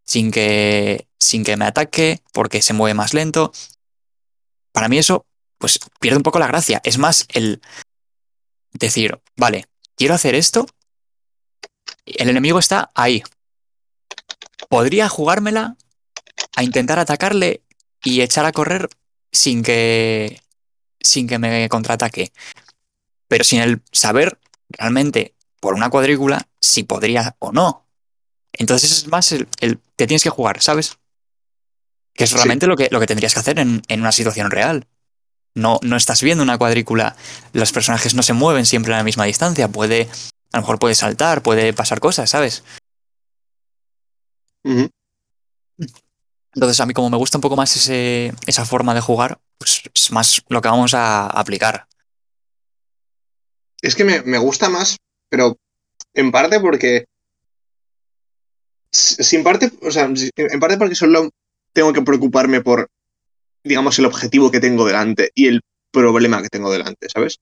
[0.05, 3.51] sin que, sin que me ataque, porque se mueve más lento.
[4.71, 5.25] Para mí eso,
[5.57, 6.79] pues pierde un poco la gracia.
[6.83, 7.59] Es más el
[8.71, 10.67] decir, vale, quiero hacer esto,
[12.05, 13.23] el enemigo está ahí.
[14.69, 15.75] Podría jugármela
[16.55, 17.63] a intentar atacarle
[18.03, 18.89] y echar a correr
[19.31, 20.39] sin que
[21.01, 22.31] sin que me contraataque.
[23.27, 27.85] Pero sin el saber realmente por una cuadrícula si podría o no.
[28.53, 30.97] Entonces es más el, el te tienes que jugar, ¿sabes?
[32.13, 32.35] Que es Sí.
[32.35, 34.87] realmente lo, que, lo que tendrías que hacer en, en una situación real.
[35.55, 37.15] No, no estás viendo una cuadrícula,
[37.53, 40.07] los personajes no se mueven siempre a la misma distancia, puede,
[40.51, 42.63] a lo mejor puede saltar, puede pasar cosas, ¿sabes?
[46.53, 49.81] Entonces a mí como me gusta un poco más ese, esa forma de jugar, pues
[49.93, 51.87] es más lo que vamos a aplicar.
[53.81, 54.97] Es que me, me gusta más,
[55.29, 55.57] pero
[56.13, 57.05] en parte porque.
[58.91, 61.29] Sin parte, o sea, en parte porque solo
[61.73, 62.89] tengo que preocuparme por,
[63.63, 67.39] digamos, el objetivo que tengo delante y el problema que tengo delante, ¿sabes?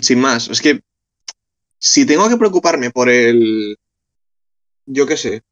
[0.00, 0.80] Sin más, es que
[1.78, 3.76] si tengo que preocuparme por el,
[4.86, 5.42] yo qué sé,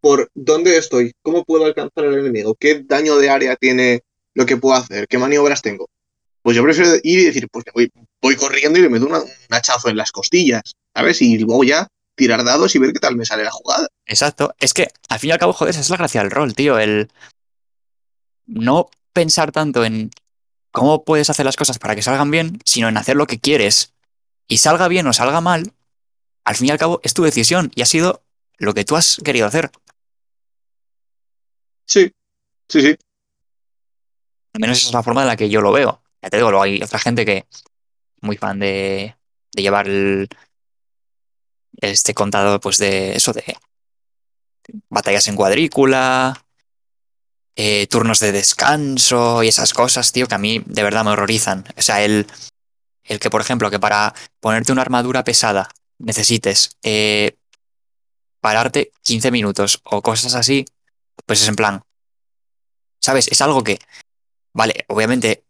[0.00, 4.02] por dónde estoy, cómo puedo alcanzar al enemigo, qué daño de área tiene
[4.34, 5.88] lo que puedo hacer, qué maniobras tengo,
[6.46, 9.18] pues yo prefiero ir y decir, pues me voy, voy corriendo y le meto una-
[9.18, 10.62] un hachazo en las costillas,
[10.94, 11.20] ¿sabes?
[11.20, 13.88] Y luego ya tirar dados y ver qué tal me sale la jugada.
[14.06, 14.54] Exacto.
[14.60, 16.78] Es que al fin y al cabo, joder, esa es la gracia del rol, tío.
[16.78, 17.10] El
[18.46, 20.12] no pensar tanto en
[20.70, 23.92] cómo puedes hacer las cosas para que salgan bien, sino en hacer lo que quieres.
[24.46, 25.72] Y salga bien o salga mal,
[26.44, 28.22] al fin y al cabo es tu decisión y ha sido
[28.58, 29.72] lo que tú has querido hacer.
[31.86, 32.12] Sí,
[32.68, 32.96] sí, sí.
[34.52, 36.02] Al menos esa es la forma en la que yo lo veo.
[36.30, 37.46] Te digo, luego hay otra gente que
[38.20, 39.16] muy fan de,
[39.52, 40.28] de llevar el,
[41.80, 43.56] este contado, pues de eso, de
[44.88, 46.44] batallas en cuadrícula,
[47.54, 51.64] eh, turnos de descanso y esas cosas, tío, que a mí de verdad me horrorizan.
[51.76, 52.26] O sea, el,
[53.04, 57.36] el que, por ejemplo, que para ponerte una armadura pesada necesites eh,
[58.40, 60.66] pararte 15 minutos o cosas así,
[61.24, 61.82] pues es en plan,
[63.00, 63.28] ¿sabes?
[63.28, 63.78] Es algo que,
[64.52, 65.45] vale, obviamente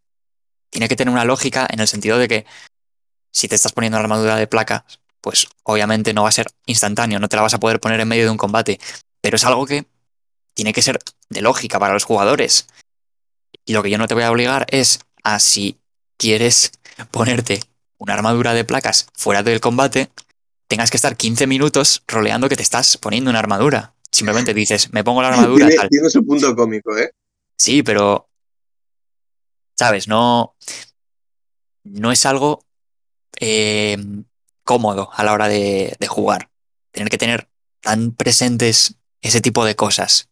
[0.70, 2.46] tiene que tener una lógica en el sentido de que
[3.32, 4.82] si te estás poniendo una armadura de placas,
[5.20, 8.08] pues obviamente no va a ser instantáneo, no te la vas a poder poner en
[8.08, 8.80] medio de un combate,
[9.20, 9.86] pero es algo que
[10.54, 10.98] tiene que ser
[11.28, 12.66] de lógica para los jugadores.
[13.64, 15.78] Y lo que yo no te voy a obligar es a si
[16.16, 16.72] quieres
[17.10, 17.60] ponerte
[17.98, 20.10] una armadura de placas fuera del combate,
[20.68, 23.94] tengas que estar 15 minutos roleando que te estás poniendo una armadura.
[24.10, 25.88] Simplemente dices, me pongo la armadura, Tiene, tal.
[25.88, 27.10] tiene su punto cómico, ¿eh?
[27.56, 28.28] Sí, pero.
[29.78, 30.08] ¿Sabes?
[30.08, 30.56] No.
[31.84, 32.64] No es algo
[33.38, 33.96] eh,
[34.64, 36.50] cómodo a la hora de, de jugar.
[36.90, 37.48] Tener que tener
[37.80, 40.28] tan presentes ese tipo de cosas.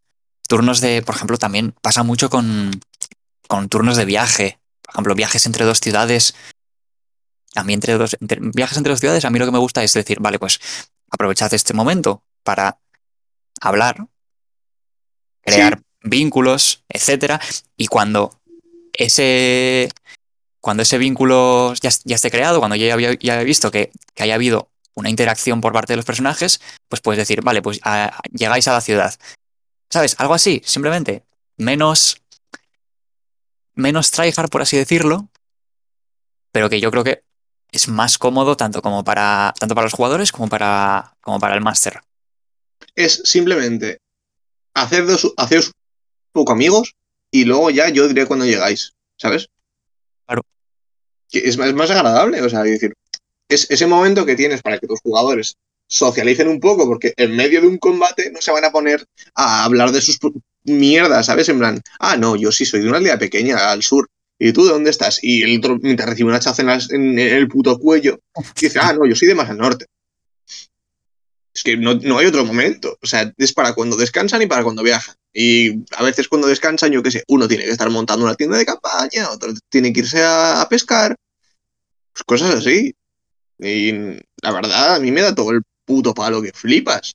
[0.48, 2.70] Turnos de, por ejemplo, también pasa mucho con,
[3.48, 4.58] con turnos de viaje.
[4.82, 6.34] Por ejemplo, viajes entre dos ciudades.
[7.54, 9.84] A mí, entre dos entre- viajes entre dos ciudades, a mí lo que me gusta
[9.84, 10.58] es decir, vale, pues
[11.10, 12.80] aprovechad este momento para
[13.60, 14.08] hablar,
[15.42, 17.40] crear vínculos, etcétera.
[17.76, 18.40] Y cuando
[18.94, 19.90] ese,
[20.60, 24.70] cuando ese vínculo ya, ya esté creado, cuando ya había, ya visto que, haya habido
[24.94, 27.80] una interacción por parte de los personajes, pues puedes decir, vale, pues
[28.32, 29.14] llegáis a la ciudad.
[29.90, 30.16] ¿Sabes?
[30.18, 31.24] Algo así, simplemente.
[31.56, 32.20] Menos.
[33.74, 35.28] Menos tryhard, por así decirlo.
[36.52, 37.22] Pero que yo creo que
[37.72, 39.52] es más cómodo tanto como para.
[39.58, 41.16] tanto para los jugadores como para.
[41.20, 42.00] como para el máster.
[42.94, 43.98] Es simplemente
[44.74, 45.72] haceros, haceros
[46.32, 46.94] poco amigos
[47.34, 49.48] y luego ya yo diré cuando llegáis, ¿sabes?
[50.26, 50.42] Claro.
[51.32, 52.94] Es, más- es más agradable, o sea, es decir,
[53.48, 55.56] es ese momento que tienes para que tus jugadores
[55.88, 59.64] socialicen un poco, porque en medio de un combate no se van a poner a
[59.64, 60.18] hablar de sus
[60.64, 61.48] mierdas, ¿sabes?
[61.48, 64.64] En plan, ah, no, yo sí soy de una aldea pequeña al sur ¿y tú
[64.64, 65.18] de dónde estás?
[65.22, 68.20] Y el otro, mientras recibe una chaza en, en el puto cuello,
[68.60, 69.86] dice, ah, no, yo soy de más al norte.
[71.54, 72.98] Es que no, no hay otro momento.
[73.00, 75.14] O sea, es para cuando descansan y para cuando viajan.
[75.32, 78.58] Y a veces cuando descansan, yo qué sé, uno tiene que estar montando una tienda
[78.58, 81.14] de campaña, otro tiene que irse a, pescar.
[82.12, 82.94] Pues cosas así.
[83.60, 83.92] Y
[84.42, 87.14] la verdad, a mí me da todo el puto palo que flipas.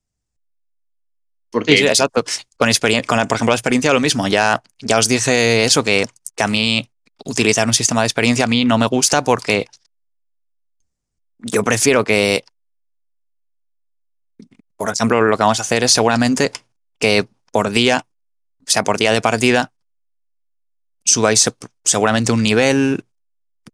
[1.49, 2.23] Porque Sí, sí, exacto.
[2.55, 2.71] Con,
[3.05, 4.25] con la- por ejemplo, la experiencia lo mismo.
[4.29, 6.89] Ya, ya os dije eso, que, que a mí
[7.25, 9.67] utilizar un sistema de experiencia a mí no me gusta porque
[11.39, 12.45] yo prefiero que,
[14.79, 16.53] por ejemplo, lo que vamos a hacer es seguramente
[16.99, 18.05] que por día,
[18.65, 19.73] o sea, por día de partida,
[21.03, 23.03] subáis se- seguramente un nivel,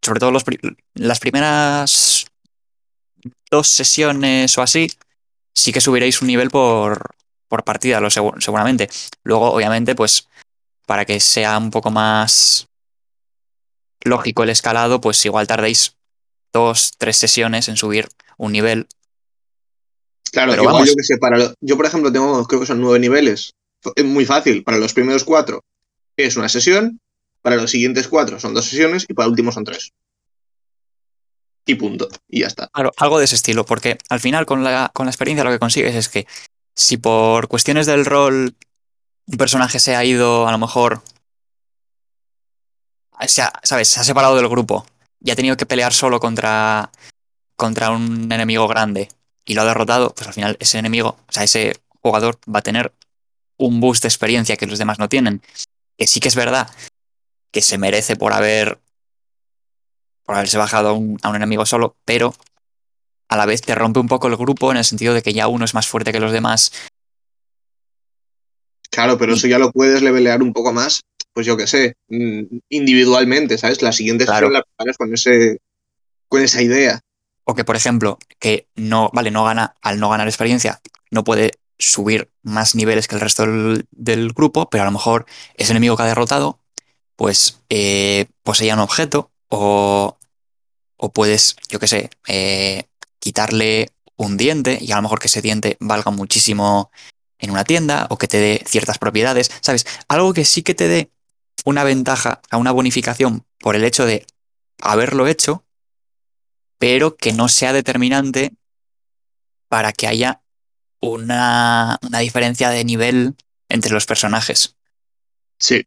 [0.01, 0.43] sobre todo los
[0.95, 2.25] las primeras
[3.51, 4.87] dos sesiones o así,
[5.53, 7.11] sí que subiréis un nivel por,
[7.47, 8.89] por partida, lo segu- seguramente.
[9.23, 10.27] Luego, obviamente, pues
[10.87, 12.67] para que sea un poco más
[14.03, 15.97] lógico el escalado, pues igual tardéis
[16.51, 18.87] dos, tres sesiones en subir un nivel.
[20.35, 20.89] Claro, Pero igual vamos.
[20.89, 23.53] yo que sé, para lo- yo por ejemplo tengo, creo que son nueve niveles.
[23.95, 25.63] Es muy fácil, para los primeros cuatro
[26.17, 26.99] es una sesión,
[27.41, 29.91] para los siguientes cuatro son dos sesiones y para el último son tres.
[31.65, 32.09] Y punto.
[32.27, 32.67] Y ya está.
[32.73, 35.59] Claro, algo de ese estilo, porque al final con la, con la experiencia lo que
[35.59, 36.27] consigues es que
[36.75, 38.55] si por cuestiones del rol
[39.27, 41.01] un personaje se ha ido a lo mejor,
[43.27, 43.87] se ha- ¿sabes?
[43.87, 44.85] Se ha separado del grupo
[45.23, 46.91] y ha tenido que pelear solo contra,
[47.55, 49.07] contra un enemigo grande
[49.45, 52.63] y lo ha derrotado, pues al final ese enemigo, o sea, ese jugador va a
[52.63, 52.91] tener
[53.58, 55.41] un boost de experiencia que los demás no tienen.
[55.97, 56.69] Que sí que es verdad
[57.51, 58.79] que se merece por haber
[60.23, 62.34] por haberse bajado a un, a un enemigo solo, pero
[63.29, 65.47] a la vez te rompe un poco el grupo en el sentido de que ya
[65.47, 66.71] uno es más fuerte que los demás.
[68.89, 71.01] Claro, pero eso ya lo puedes levelear un poco más,
[71.34, 73.81] pues yo qué sé, mm, individualmente, ¿sabes?
[73.81, 74.49] La siguiente Claro.
[74.49, 75.60] la preparas con ese
[76.27, 76.99] con esa idea.
[77.45, 80.81] O que, por ejemplo, que no, vale, no gana, al no ganar experiencia,
[81.12, 85.71] no puede subir más niveles que el resto del, grupo, pero a lo mejor ese
[85.71, 86.60] enemigo que ha derrotado,
[87.15, 90.17] pues eh, poseía un objeto o,
[90.97, 92.86] o puedes, yo qué sé, eh,
[93.19, 96.91] quitarle un diente y a lo mejor que ese diente valga muchísimo
[97.39, 99.86] en una tienda o que te dé ciertas propiedades, ¿sabes?
[100.08, 101.12] Algo que sí que te dé
[101.65, 104.25] una ventaja, a una bonificación por el hecho de
[104.81, 105.64] haberlo hecho,
[106.77, 108.53] pero que no sea determinante
[109.67, 110.41] para que haya
[111.01, 113.35] una, una diferencia de nivel
[113.69, 114.75] entre los personajes.
[115.59, 115.83] Sí.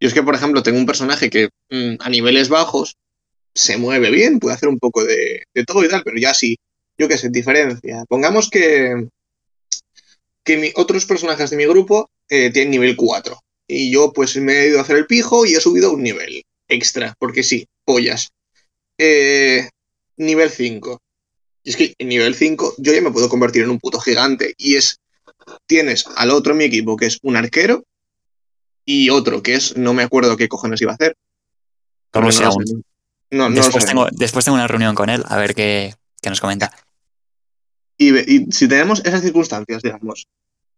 [0.00, 2.96] Yo es que, por ejemplo, tengo un personaje que mm, a niveles bajos
[3.54, 6.56] se mueve bien, puede hacer un poco de, todo y tal, pero ya sí,
[6.98, 8.04] yo qué sé, diferencia.
[8.08, 9.08] Pongamos que,
[10.44, 14.52] que mi- otros personajes de mi grupo eh, tienen nivel 4 y yo pues me
[14.60, 18.30] he ido a hacer el pijo y he subido un nivel extra, porque sí, pollas.
[19.02, 19.66] Eh,
[20.18, 21.00] nivel 5.
[21.64, 24.54] Y es que en nivel 5 yo ya me puedo convertir en un puto gigante
[24.58, 25.00] y es,
[25.66, 27.82] tienes al otro en mi equipo que es un arquero
[28.84, 31.16] y otro que es, no me acuerdo qué cojones iba a hacer.
[33.30, 36.70] No Después, tengo, después tengo una reunión con él a ver qué, qué nos comenta.
[37.96, 40.26] Y, y si tenemos esas circunstancias, digamos,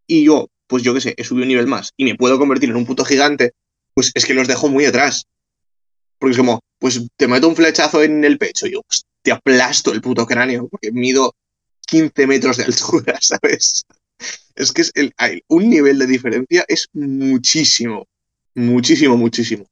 [0.07, 2.71] y yo, pues yo qué sé, he subido un nivel más y me puedo convertir
[2.71, 3.53] en un puto gigante,
[3.95, 5.27] pues es que los dejo muy atrás.
[6.23, 9.33] Porque es como, pues te meto un flechazo en el pecho y yo pues, te
[9.33, 11.35] aplasto el puto cráneo, porque mido
[11.85, 13.83] 15 metros de altura, ¿sabes?
[14.55, 15.15] Es que es el-
[15.49, 18.07] un nivel de diferencia es muchísimo,
[18.55, 19.67] muchísimo, muchísimo.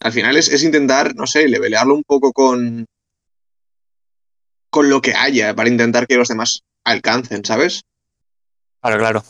[0.00, 2.84] Al final es, es intentar, no sé, levelearlo un poco con,
[4.70, 7.82] con lo que haya para intentar que los demás alcancen, ¿sabes?
[8.80, 9.22] Claro, claro.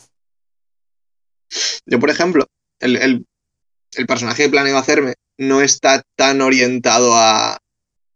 [1.85, 2.45] Yo, por ejemplo,
[2.79, 3.25] el, el-
[3.95, 7.57] el personaje que planeo hacerme no está tan orientado a,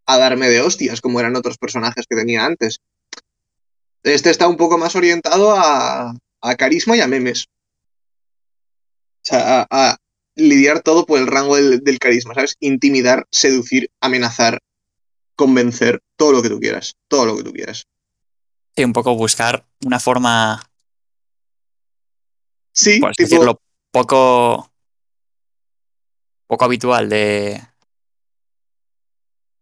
[0.05, 2.79] a darme de hostias como eran otros personajes que tenía antes.
[4.03, 7.45] Este está un poco más orientado a, a carisma y a memes.
[9.23, 9.97] O sea, a, a
[10.35, 12.55] lidiar todo por el rango del, del carisma, ¿sabes?
[12.59, 14.59] Intimidar, seducir, amenazar,
[15.35, 16.95] convencer, todo lo que tú quieras.
[17.07, 17.87] Todo lo que tú quieras.
[18.75, 20.61] Sí, un poco buscar una forma,
[22.75, 24.69] Sí, tipo, decirlo, poco,
[26.47, 27.61] poco habitual de,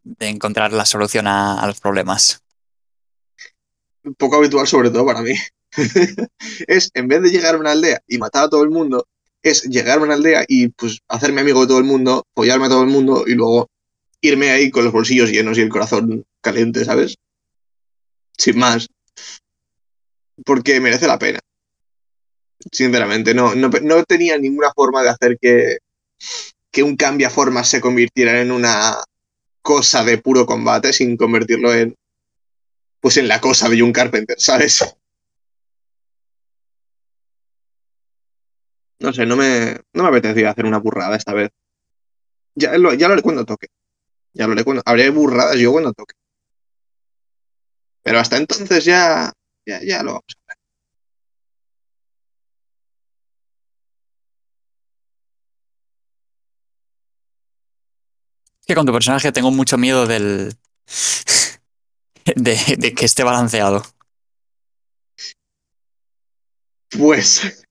[0.04, 2.44] de encontrar la solución a, los problemas.
[4.18, 5.34] poco habitual sobre todo para mí.
[6.68, 9.08] es, en vez de llegar a una aldea y matar a todo el mundo,
[9.42, 12.70] es llegar a una aldea y pues hacerme amigo de todo el mundo, follarme a
[12.70, 13.70] todo el mundo y luego
[14.22, 17.18] irme ahí con los bolsillos llenos y el corazón caliente, ¿sabes?
[18.38, 18.88] Sin más.
[20.46, 21.40] Porque merece la pena.
[22.72, 25.80] Sinceramente, no, no, no tenía ninguna forma de hacer que,
[26.74, 28.98] que un cambiaformas se convirtiera en una
[29.62, 31.96] cosa de puro combate sin convertirlo en
[33.00, 34.84] pues en la cosa de John Carpenter, ¿sabes?
[39.00, 41.52] No sé, no me, no me apetecía hacer una burrada esta vez.
[42.56, 43.68] Ya lo, ya lo haré cuando toque.
[44.34, 44.82] Ya lo haré cuando.
[45.14, 46.16] Burradas yo cuando toque.
[48.02, 49.32] Pero hasta entonces ya.
[49.66, 50.43] Ya, ya lo vamos a
[58.64, 58.68] ver.
[58.68, 60.56] que con tu personaje tengo mucho miedo del.
[62.36, 63.84] de, de que esté balanceado.
[66.98, 67.66] Pues.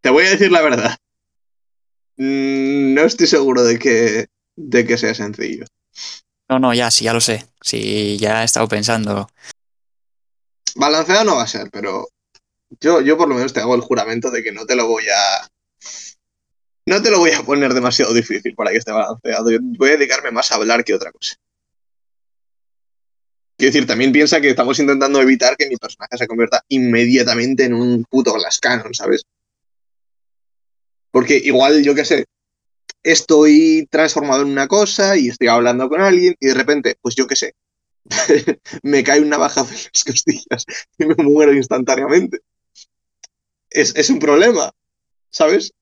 [0.00, 0.96] Te voy a decir la verdad.
[2.16, 5.64] Mm, No estoy seguro de que, de que sea sencillo.
[6.48, 7.44] No, no, ya, sí, ya lo sé.
[7.60, 9.28] Sí, ya he estado pensando.
[10.76, 12.06] Balanceado no va a ser, pero
[12.80, 15.04] yo, yo por lo menos te hago el juramento de que no te lo voy
[15.08, 15.48] a.
[16.86, 19.50] No te lo voy a poner demasiado difícil para que esté balanceado.
[19.76, 21.34] Voy a dedicarme más a hablar que otra cosa.
[23.56, 27.74] Quiero decir, también piensa que estamos intentando evitar que mi personaje se convierta inmediatamente en
[27.74, 29.24] un puto Glass Cannon, ¿sabes?
[31.10, 32.26] Porque igual, yo qué sé,
[33.02, 37.26] estoy transformado en una cosa y estoy hablando con alguien y de repente, pues yo
[37.26, 37.54] qué sé,
[38.82, 40.66] me cae una baja de las costillas
[40.98, 42.40] y me muero instantáneamente.
[43.70, 44.70] Es, es un problema,
[45.30, 45.72] ¿sabes?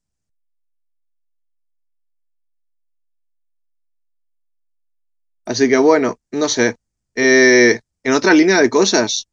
[5.54, 6.74] Así que bueno, no sé.
[7.14, 9.28] Eh, en otra línea de cosas,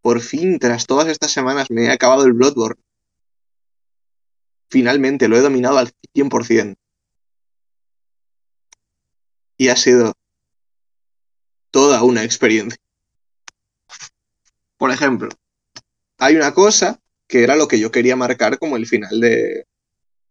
[0.00, 2.80] por fin, tras todas estas semanas, me he acabado el Bloodborne.
[4.70, 6.78] Finalmente, lo he dominado al 100%.
[9.58, 10.14] Y ha sido
[11.70, 12.80] toda una experiencia.
[14.78, 15.28] Por ejemplo,
[16.16, 19.66] hay una cosa que era lo que yo quería marcar como el final de,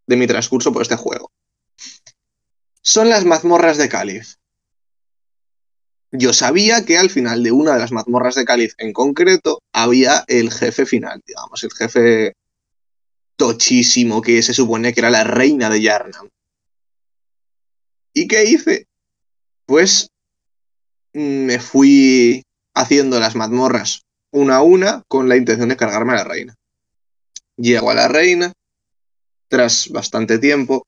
[0.08, 1.32] de mi transcurso por este juego.
[2.82, 4.40] Son las mazmorras de Cáliz.
[6.18, 10.24] Yo sabía que al final de una de las mazmorras de Cáliz en concreto había
[10.28, 12.34] el jefe final, digamos, el jefe
[13.36, 16.30] tochísimo que se supone que era la reina de Yarnam.
[18.14, 18.88] ¿Y qué hice?
[19.66, 20.10] Pues
[21.14, 24.02] me fui haciendo las mazmorras
[24.32, 26.56] una a una con la intención de cargarme a la reina.
[27.58, 28.52] Llego a la reina
[29.48, 30.86] tras bastante tiempo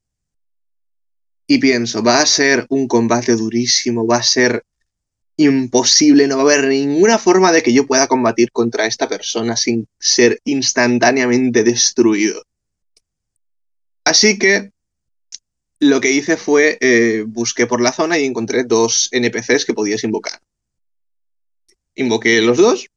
[1.48, 4.64] y pienso, va a ser un combate durísimo, va a ser
[5.38, 9.56] imposible, no va a haber ninguna forma de que yo pueda combatir contra esta persona
[9.56, 12.44] sin ser instantáneamente destruido.
[14.04, 14.72] Así que
[15.80, 20.04] lo que hice fue eh, busqué por la zona y encontré dos NPCs que podías
[20.04, 20.42] invocar.
[21.96, 22.88] Invoqué los dos,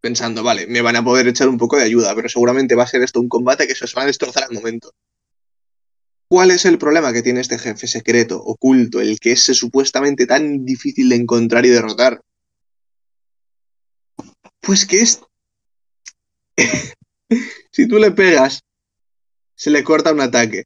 [0.00, 2.88] pensando, vale, me van a poder echar un poco de ayuda, pero seguramente va a
[2.88, 4.92] ser esto un combate que se os va a destrozar al momento.
[6.28, 10.66] ¿Cuál es el problema que tiene este jefe secreto, oculto, el que es supuestamente tan
[10.66, 12.20] difícil de encontrar y derrotar?
[14.60, 15.20] Pues que es...
[17.72, 18.62] si tú le pegas,
[19.54, 20.64] se le corta un ataque.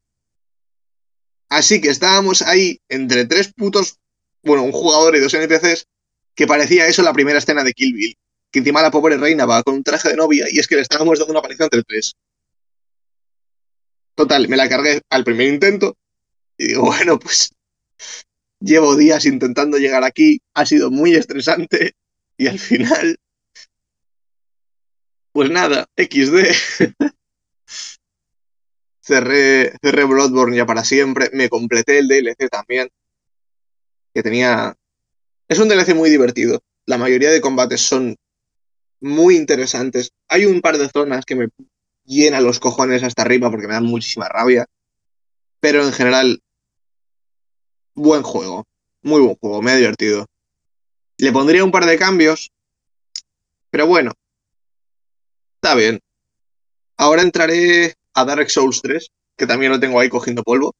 [1.48, 3.98] Así que estábamos ahí entre tres putos,
[4.42, 5.86] bueno, un jugador y dos NPCs,
[6.34, 8.16] que parecía eso la primera escena de Kill Bill.
[8.50, 10.82] Que encima la pobre reina va con un traje de novia y es que le
[10.82, 12.16] estábamos dando una paliza entre tres.
[14.14, 15.96] Total, me la cargué al primer intento
[16.58, 17.50] y digo, bueno, pues
[18.60, 21.94] llevo días intentando llegar aquí, ha sido muy estresante
[22.36, 23.18] y al final,
[25.32, 26.86] pues nada, XD.
[29.00, 32.88] cerré, cerré Bloodborne ya para siempre, me completé el DLC también,
[34.14, 34.76] que tenía...
[35.48, 38.16] Es un DLC muy divertido, la mayoría de combates son
[39.00, 40.12] muy interesantes.
[40.28, 41.48] Hay un par de zonas que me
[42.04, 44.66] llena los cojones hasta arriba porque me dan muchísima rabia.
[45.60, 46.42] Pero en general,
[47.94, 48.66] buen juego.
[49.02, 50.26] Muy buen juego, me ha divertido.
[51.18, 52.50] Le pondría un par de cambios.
[53.70, 54.12] Pero bueno,
[55.56, 56.00] está bien.
[56.96, 60.74] Ahora entraré a Dark Souls 3, que también lo tengo ahí cogiendo polvo.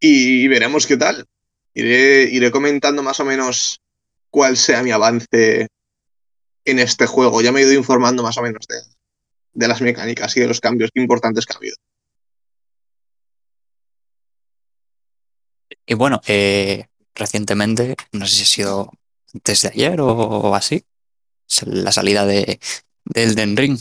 [0.00, 1.26] Y veremos qué tal.
[1.74, 3.80] Iré, iré comentando más o menos
[4.30, 5.68] cuál sea mi avance
[6.64, 7.40] en este juego.
[7.40, 8.76] Ya me he ido informando más o menos de,
[9.52, 11.76] de las mecánicas y de los cambios importantes que ha habido.
[15.86, 18.92] Y bueno, eh, recientemente, no sé si ha sido
[19.34, 20.84] antes de ayer o así,
[21.66, 22.60] la salida de,
[23.04, 23.78] de Elden Ring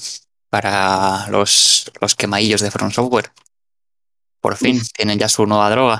[0.49, 3.31] para los, los quemaillos de From Software.
[4.39, 4.91] Por fin Uf.
[4.93, 5.99] tienen ya su nueva droga.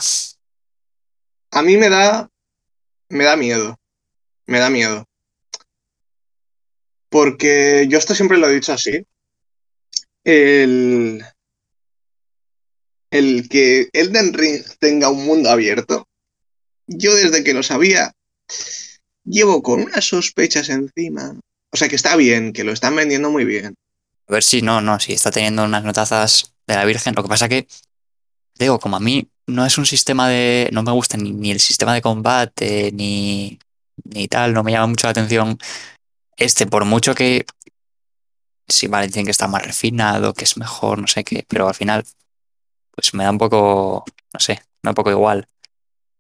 [1.51, 2.30] A mí me da.
[3.09, 3.78] Me da miedo.
[4.45, 5.05] Me da miedo.
[7.09, 9.05] Porque yo esto siempre lo he dicho así.
[10.28, 11.23] El,
[13.11, 16.05] el que Elden Ring tenga un mundo abierto,
[16.86, 18.11] yo desde que lo sabía,
[19.23, 21.39] llevo con unas sospechas encima.
[21.71, 23.75] O sea que está bien, que lo están vendiendo muy bien.
[24.28, 27.15] A ver si no, no, si está teniendo unas notazas de la Virgen.
[27.15, 27.65] Lo que pasa que,
[28.59, 30.69] digo, como a mí no es un sistema de.
[30.73, 33.59] No me gusta ni, ni el sistema de combate, ni,
[34.03, 35.57] ni tal, no me llama mucho la atención.
[36.36, 37.45] Este, por mucho que.
[38.68, 41.76] Sí, vale, dicen que está más refinado, que es mejor, no sé qué, pero al
[41.76, 42.03] final,
[42.91, 44.03] pues me da un poco.
[44.34, 44.53] No sé,
[44.84, 45.47] me da un poco igual.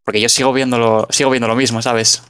[0.03, 2.23] Porque yo sigo viendo sigo viendo lo mismo, ¿sabes?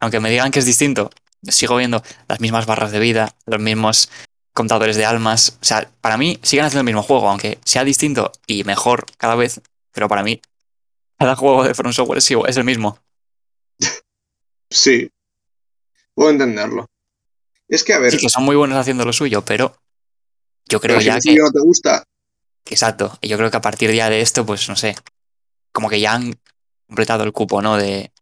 [0.00, 1.10] Aunque me digan que es distinto,
[1.42, 4.10] sigo viendo las mismas barras de vida, los mismos
[4.54, 5.58] contadores de almas.
[5.60, 9.34] O sea, para mí siguen haciendo el mismo juego, aunque sea distinto y mejor cada
[9.34, 9.60] vez,
[9.92, 10.40] pero para mí
[11.18, 12.98] cada juego de From Software es el mismo.
[14.70, 15.10] Sí,
[16.14, 16.86] puedo entenderlo.
[17.68, 19.76] Es que, a ver, Sí, que son muy buenos haciendo lo suyo, pero
[20.66, 22.04] yo creo pero si ya lo que, no te gusta,
[22.70, 23.18] Exacto.
[23.20, 24.94] Y yo creo que a partir ya de esto, pues no sé.
[25.72, 26.38] Como que ya han
[26.86, 27.76] completado el cupo, ¿no?
[27.76, 28.12] De,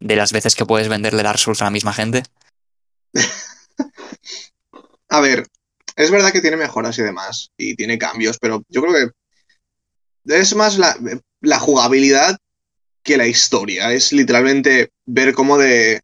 [0.00, 2.22] de las veces que puedes venderle Dark Souls a la misma gente.
[5.08, 5.46] a ver,
[5.96, 10.54] es verdad que tiene mejoras y demás, y tiene cambios, pero yo creo que es
[10.54, 10.96] más la,
[11.40, 12.36] la jugabilidad
[13.02, 13.92] que la historia.
[13.92, 16.00] Es literalmente ver cómo de...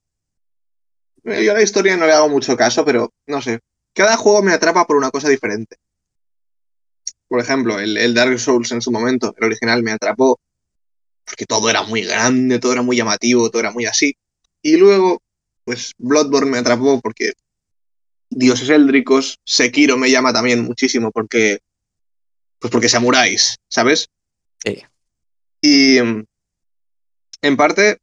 [1.24, 3.60] Yo a la historia no le hago mucho caso, pero no sé.
[3.94, 5.76] Cada juego me atrapa por una cosa diferente.
[7.28, 10.38] Por ejemplo, el, el Dark Souls en su momento, el original, me atrapó
[11.24, 14.16] porque todo era muy grande, todo era muy llamativo, todo era muy así.
[14.60, 15.22] Y luego,
[15.64, 17.32] pues Bloodborne me atrapó porque
[18.28, 21.60] dioses éldricos, Sekiro me llama también muchísimo porque
[22.58, 24.08] pues porque samuráis, ¿sabes?
[24.64, 24.82] Sí.
[25.60, 26.24] Y mm,
[27.42, 27.98] en parte,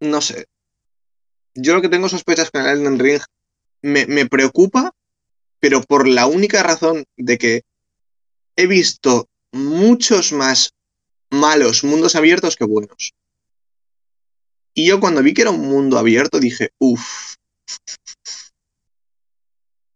[0.00, 0.46] no sé.
[1.54, 3.22] Yo lo que tengo sospechas con el Elden Ring
[3.82, 4.92] me, me preocupa,
[5.60, 7.62] pero por la única razón de que
[8.56, 10.74] he visto muchos más
[11.30, 13.12] malos mundos abiertos que buenos.
[14.74, 17.36] Y yo cuando vi que era un mundo abierto dije, uff.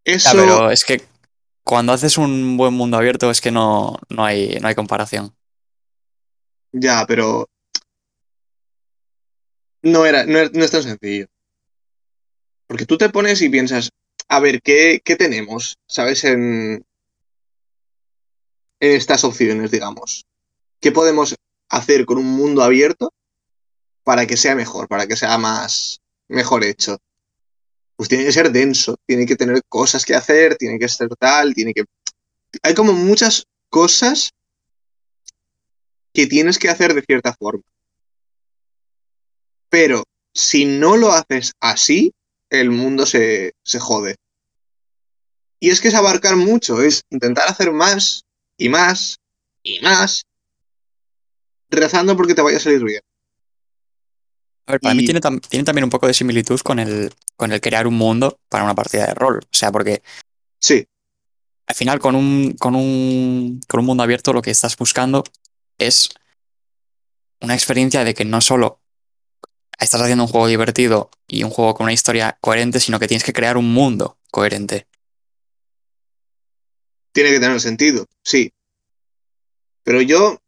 [0.04, 1.02] Eso, Ya, pero es que
[1.64, 5.34] cuando haces un buen mundo abierto es que no, no, hay, no hay comparación.
[6.72, 7.48] ya, pero
[9.82, 11.26] no era, no, no es tan sencillo.
[12.68, 13.90] Porque tú te pones y piensas,
[14.28, 15.78] a ver, ¿qué, qué tenemos?
[15.86, 16.22] ¿Sabes?
[16.24, 16.84] En,
[18.78, 20.26] en estas opciones, digamos.
[20.78, 21.34] ¿Qué podemos
[21.70, 23.12] hacer con un mundo abierto
[24.04, 26.98] para que sea mejor, para que sea más mejor hecho?
[27.96, 31.54] Pues tiene que ser denso, tiene que tener cosas que hacer, tiene que ser tal,
[31.54, 31.84] tiene que...
[32.62, 34.30] Hay como muchas cosas
[36.12, 37.62] que tienes que hacer de cierta forma.
[39.70, 40.04] Pero
[40.34, 42.12] si no lo haces así,
[42.50, 44.16] el mundo se, se jode.
[45.60, 48.24] Y es que es abarcar mucho, es intentar hacer más
[48.56, 49.16] y más
[49.62, 50.22] y más,
[51.68, 53.00] rezando porque te vaya a salir bien.
[54.66, 57.52] A ver, para mí tiene, tam- tiene también un poco de similitud con el, con
[57.52, 59.40] el crear un mundo para una partida de rol.
[59.42, 60.02] O sea, porque
[60.60, 60.86] Sí,
[61.66, 65.24] al final con un, con un, con un mundo abierto lo que estás buscando
[65.78, 66.10] es
[67.40, 68.80] una experiencia de que no solo
[69.78, 73.24] estás haciendo un juego divertido y un juego con una historia coherente, sino que tienes
[73.24, 74.86] que crear un mundo coherente.
[77.18, 78.52] tiene que tener sentido, sí.
[79.82, 80.40] Pero yo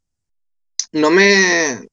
[0.92, 1.88] no me...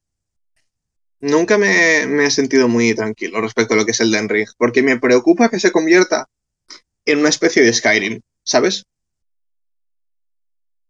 [1.19, 4.83] Nunca me, he sentido muy tranquilo respecto a lo que es el Den Ring, porque
[4.83, 6.27] me preocupa que se convierta
[7.05, 8.85] en una especie de Skyrim, ¿sabes?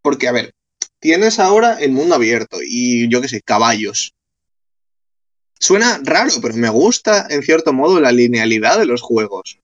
[0.02, 0.52] Porque, a ver,
[1.00, 4.14] tienes ahora el mundo abierto y yo qué sé, caballos.
[5.60, 9.60] Suena raro, pero me gusta en cierto modo la linealidad de los juegos.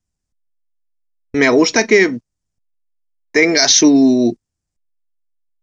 [1.33, 2.19] Me gusta que
[3.31, 4.37] tenga su,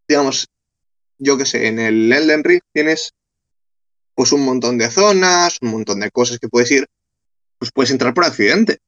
[0.09, 0.49] digamos,
[1.19, 3.13] yo qué sé, en el Elden Ring tienes
[4.15, 6.87] pues un montón de zonas, un montón de cosas que puedes ir,
[7.59, 8.79] pues puedes entrar por accidente.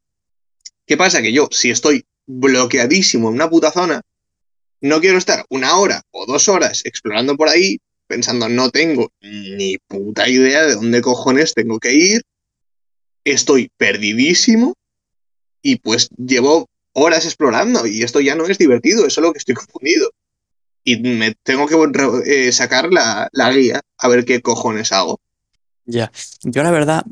[0.86, 1.22] ¿Qué pasa?
[1.22, 4.02] Que yo, si estoy bloqueadísimo en una puta zona,
[4.80, 7.78] no quiero estar una hora o dos horas explorando por ahí,
[8.12, 12.20] pensando no tengo ni puta idea de dónde cojones tengo que ir,
[13.24, 14.74] estoy perdidísimo
[15.62, 19.54] y pues llevo horas explorando y esto ya no es divertido, es solo que estoy
[19.62, 20.10] confundido.
[20.84, 21.76] Y me tengo que
[22.26, 25.18] eh, sacar la, la guía a ver qué cojones hago.
[25.86, 26.12] Ya.
[26.42, 27.06] Yo la verdad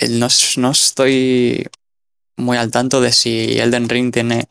[0.00, 1.66] eh, no, no estoy
[2.36, 4.48] muy al tanto de si Elden Ring tiene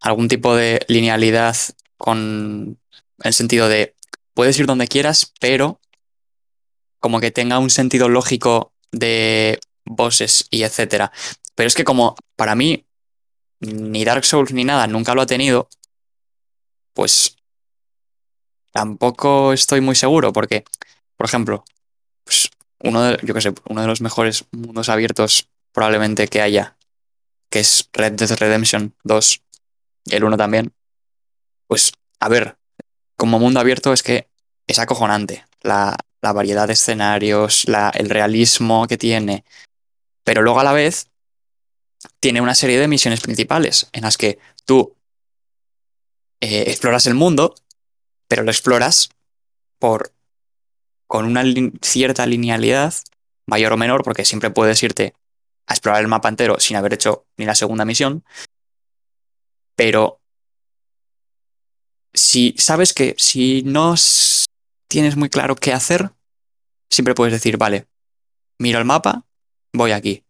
[0.00, 1.56] algún tipo de linealidad
[1.96, 2.78] con
[3.24, 3.96] el sentido de
[4.38, 5.80] puedes ir donde quieras, pero
[7.00, 11.10] como que tenga un sentido lógico de bosses y etcétera.
[11.56, 12.86] Pero es que como para mí
[13.58, 15.68] ni Dark Souls ni nada nunca lo ha tenido,
[16.92, 17.34] pues
[18.70, 20.62] tampoco estoy muy seguro, porque,
[21.16, 21.64] por ejemplo,
[22.22, 22.48] pues
[22.84, 26.76] uno de, yo sé, uno de los mejores mundos abiertos probablemente que haya,
[27.50, 29.42] que es Red Dead Redemption 2,
[30.04, 30.72] y el 1 también,
[31.66, 32.56] pues, a ver,
[33.18, 34.28] como mundo abierto es que
[34.66, 37.64] es acojonante la, variedad de escenarios,
[37.94, 39.44] el realismo que tiene,
[40.24, 41.10] pero luego a la vez
[42.20, 44.94] tiene una serie de misiones principales en las que tú
[46.40, 47.54] eh, exploras el mundo,
[48.28, 49.10] pero lo exploras
[49.78, 50.12] por
[51.06, 51.42] con una
[51.80, 52.92] cierta linealidad,
[53.46, 55.14] mayor o menor, porque siempre puedes irte
[55.66, 58.24] a explorar el mapa entero sin haber hecho ni la segunda misión.
[59.74, 60.17] Pero
[62.14, 63.94] si sabes que si no
[64.88, 66.10] tienes muy claro qué hacer,
[66.90, 67.86] siempre puedes decir, vale,
[68.58, 69.24] miro el mapa,
[69.72, 70.24] voy aquí.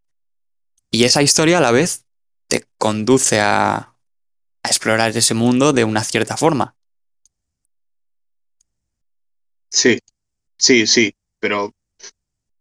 [0.90, 2.04] Y esa historia a la vez
[2.48, 3.94] te conduce a,
[4.64, 6.76] explorar ese mundo de una cierta forma.
[9.70, 9.98] Sí,
[10.58, 11.72] sí, sí, pero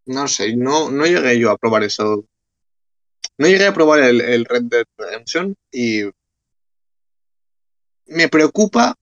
[0.05, 2.23] no sé, no, no llegué yo a probar eso.
[3.37, 6.03] No llegué a probar el, el Red Dead Redemption y
[8.05, 8.95] me preocupa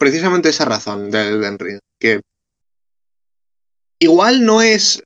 [0.00, 2.22] precisamente esa razón del Elden Ring, que
[3.98, 5.02] igual no es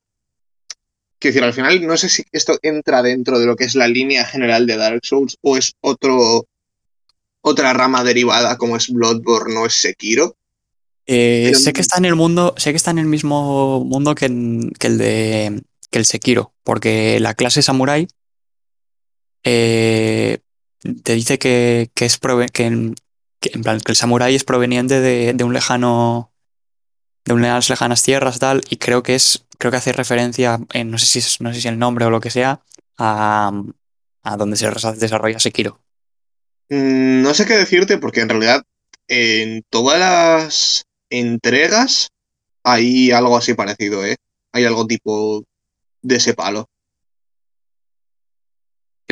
[1.18, 3.88] Quiero decir, al final no sé si esto entra dentro de lo que es la
[3.88, 6.46] línea general de Dark Souls o es otro
[7.40, 10.36] otra rama derivada como es Bloodborne o es Sekiro.
[11.06, 14.26] Eh, sé que está en el mundo, sé que está en el mismo mundo que,
[14.26, 18.06] en, que el de que el Sekiro, porque la clase samurai
[19.44, 20.40] eh,
[21.04, 22.92] te dice que, que es prove que,
[23.44, 26.32] que, en plan que el samurái es proveniente de, de un lejano
[27.26, 30.98] de unas lejanas tierras tal y creo que es creo que hace referencia en, no
[30.98, 32.62] sé si es, no sé si el nombre o lo que sea
[32.98, 33.52] a,
[34.24, 35.80] a donde se desarrolla Sekiro
[36.70, 38.62] Mm, No sé qué decirte porque en realidad
[39.08, 42.08] en todas las entregas
[42.64, 44.16] hay algo así parecido, ¿eh?
[44.52, 45.44] Hay algo tipo
[46.02, 46.66] de ese palo.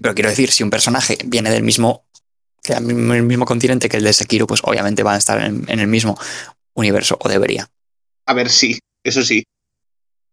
[0.02, 2.06] pero quiero decir si un personaje viene del mismo
[2.62, 5.88] del mismo continente que el de Sekiro pues obviamente van a estar en, en el
[5.88, 6.16] mismo
[6.74, 7.68] universo o debería
[8.26, 9.44] A ver, sí, eso sí.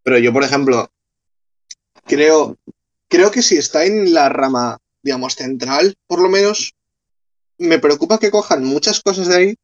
[0.02, 0.88] Pero yo, por ejemplo,
[2.06, 2.56] creo,
[3.08, 6.74] creo que si está en la rama, digamos, central, por lo menos,
[7.58, 9.54] me preocupa que cojan muchas cosas de ahí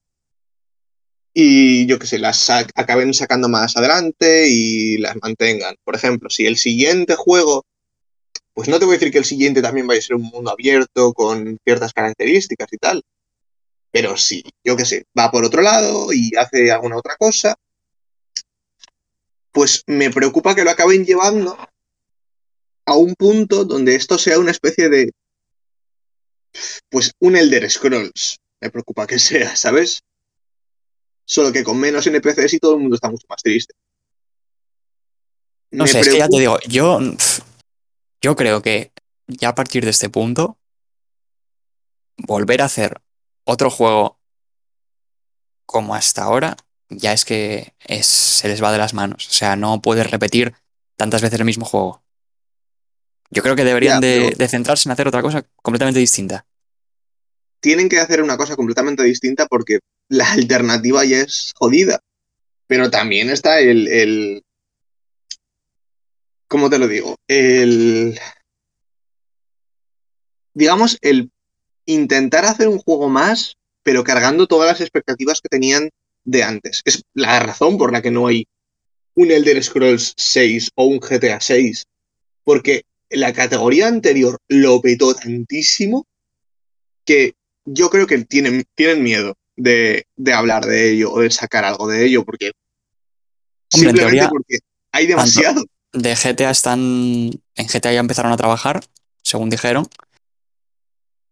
[1.32, 5.76] y yo que sé, las sa- acaben sacando más adelante y las mantengan.
[5.84, 7.64] Por ejemplo, si el siguiente juego,
[8.56, 10.50] pues no te voy a decir que el siguiente también vaya a ser un mundo
[10.50, 13.02] abierto con ciertas características y tal,
[13.90, 17.54] pero si, yo que sé, va por otro lado y hace alguna otra cosa,
[19.52, 21.54] pues me preocupa que lo acaben llevando
[22.86, 25.12] a un punto donde esto sea una especie de,
[26.88, 28.38] pues un Elder Scrolls.
[28.62, 30.00] Me preocupa que sea, ¿sabes?
[31.26, 33.74] Solo que con menos NPCs y todo el mundo está mucho más triste.
[35.72, 37.00] No Me sé, es que ya te preocupa- digo, yo,
[38.20, 38.92] yo creo que
[39.26, 40.58] ya a partir de este punto,
[42.18, 43.00] volver a hacer
[43.44, 44.18] otro juego
[45.66, 46.56] como hasta ahora,
[46.88, 49.26] ya es que es, se les va de las manos.
[49.28, 50.54] O sea, no puedes repetir
[50.96, 52.02] tantas veces el mismo juego.
[53.30, 56.46] Yo creo que deberían Ya, de, pero- de centrarse en hacer otra cosa completamente distinta.
[57.60, 62.00] tienen que hacer una cosa completamente distinta porque la alternativa ya es jodida.
[62.68, 64.42] Pero también está el, el
[66.48, 67.16] ¿cómo te lo digo?
[67.28, 68.18] El,
[70.54, 71.30] digamos, el
[71.86, 75.90] intentar hacer un juego más, pero cargando todas las expectativas que tenían
[76.24, 76.82] de antes.
[76.84, 78.46] Es la razón por la que no hay
[79.14, 81.84] un Elder Scrolls 6 o un GTA 6.
[82.44, 86.06] Porque la categoría anterior lo petó tantísimo
[87.04, 87.34] que
[87.64, 91.88] yo creo que tienen, tienen miedo de, de hablar de ello o de sacar algo
[91.88, 92.52] de ello, porque
[93.72, 94.58] Hombre, simplemente teoría, porque
[94.92, 95.64] hay demasiado.
[95.96, 96.80] De GTA están.
[97.54, 98.80] En GTA ya empezaron a trabajar,
[99.22, 99.88] según dijeron.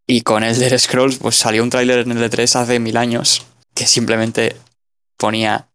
[0.07, 3.87] Y con Elder Scrolls, pues salió un tráiler en el E3 hace mil años que
[3.87, 4.57] simplemente
[5.17, 5.69] ponía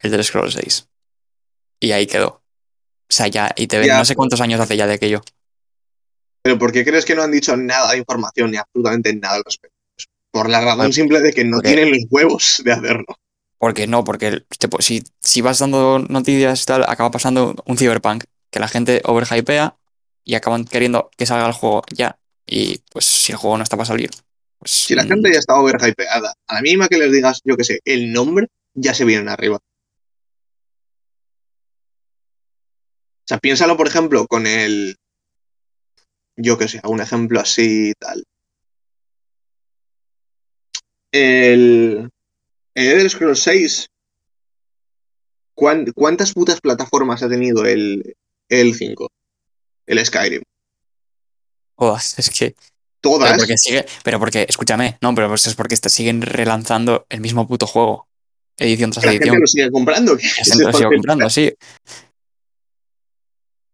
[0.00, 0.88] Elder Scrolls 6.
[1.80, 2.28] Y ahí quedó.
[2.28, 5.22] O sea, ya, y te ven, Ya, no sé cuántos años hace ya de aquello.
[6.42, 9.44] Pero ¿por qué crees que no han dicho nada de información ni absolutamente nada al
[9.44, 9.76] respecto?
[10.32, 13.06] Por la razón simple de que no porque- tienen los huevos de hacerlo.
[13.58, 18.24] Porque no, porque te si, si vas dando noticias y tal, acaba pasando un cyberpunk
[18.50, 19.76] que la gente overhypea
[20.24, 22.18] y acaban queriendo que salga el juego ya.
[22.46, 24.10] Y pues si el juego no está para salir,
[24.58, 24.70] pues.
[24.70, 27.80] Si la gente ya está overhypeada, a la mínima que les digas, yo qué sé,
[27.84, 29.58] el nombre, ya se vienen arriba.
[33.24, 34.96] O sea, piénsalo, por ejemplo, con el.
[36.36, 38.24] Yo qué sé, un ejemplo así y tal.
[41.12, 42.10] El.
[42.74, 43.88] El Elder Scrolls 6.
[45.62, 48.16] ¿Cuán- ¿Cuántas putas plataformas ha tenido el,
[48.48, 49.08] el 5?
[49.86, 50.42] El Skyrim.
[51.76, 52.54] Joder, es que.
[52.54, 53.36] Pero Todas.
[53.38, 53.84] porque sigue.
[54.04, 58.06] Pero porque, escúchame, no, pero pues es porque te siguen relanzando el mismo puto juego.
[58.58, 59.40] Edición tras La gente edición.
[59.40, 60.14] lo sigue comprando.
[60.14, 61.52] La gente lo sigue comprando, sí.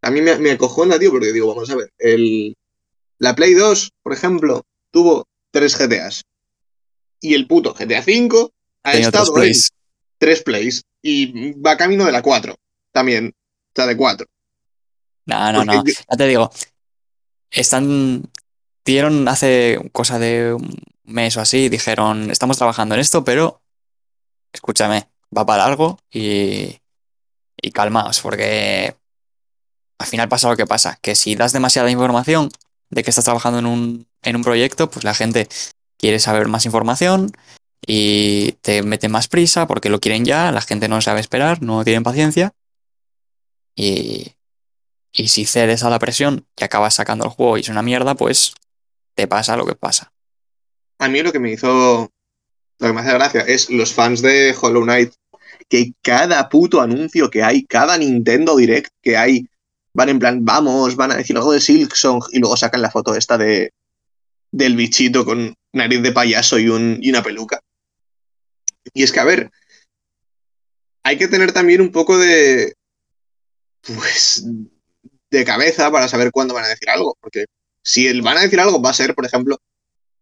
[0.03, 2.55] A mí me, me acojona, tío, porque digo, vamos a ver, el,
[3.19, 4.63] la Play 2, por ejemplo,
[4.93, 6.23] tuvo tres GTAs.
[7.21, 8.49] Y el puto GTA V
[8.85, 9.33] ha Tenía estado.
[10.19, 10.83] Tres plays.
[11.03, 12.55] Y va camino de la 4
[12.93, 13.29] también.
[13.29, 14.27] O sea, de 4.
[15.27, 15.85] No, no, Porque no.
[15.85, 16.51] Ya te digo.
[17.51, 18.31] Están.
[18.85, 21.69] Dieron hace cosa de un mes o así.
[21.69, 23.63] Dijeron, estamos trabajando en esto, pero.
[24.53, 26.81] Escúchame, va para largo y.
[27.61, 28.97] Y calmaos, porque.
[29.99, 30.99] Al final pasa lo que pasa.
[31.03, 32.51] Que si das demasiada información
[32.91, 35.49] de que estás trabajando en un, en un proyecto, pues la gente
[35.99, 37.33] quiere saber más información
[37.87, 40.53] y te mete más prisa porque lo quieren ya.
[40.53, 42.53] La gente no sabe esperar, no tienen paciencia.
[43.75, 44.33] Y.
[45.11, 48.15] Y si cedes a la presión y acabas sacando el juego y es una mierda,
[48.15, 48.53] pues
[49.15, 50.13] te pasa lo que pasa.
[50.99, 52.11] A mí lo que me hizo.
[52.79, 55.13] Lo que me hace gracia es los fans de Hollow Knight.
[55.69, 59.47] Que cada puto anuncio que hay, cada Nintendo Direct que hay,
[59.93, 63.15] van en plan, vamos, van a decir algo de Silksong y luego sacan la foto
[63.15, 63.73] esta de
[64.51, 67.61] del bichito con nariz de payaso y, un, y una peluca.
[68.95, 69.51] Y es que, a ver,
[71.03, 72.75] hay que tener también un poco de.
[73.83, 74.45] Pues.
[75.31, 77.17] de cabeza para saber cuándo van a decir algo.
[77.21, 77.47] Porque
[77.85, 79.59] si el- van a decir algo, va a ser, por ejemplo,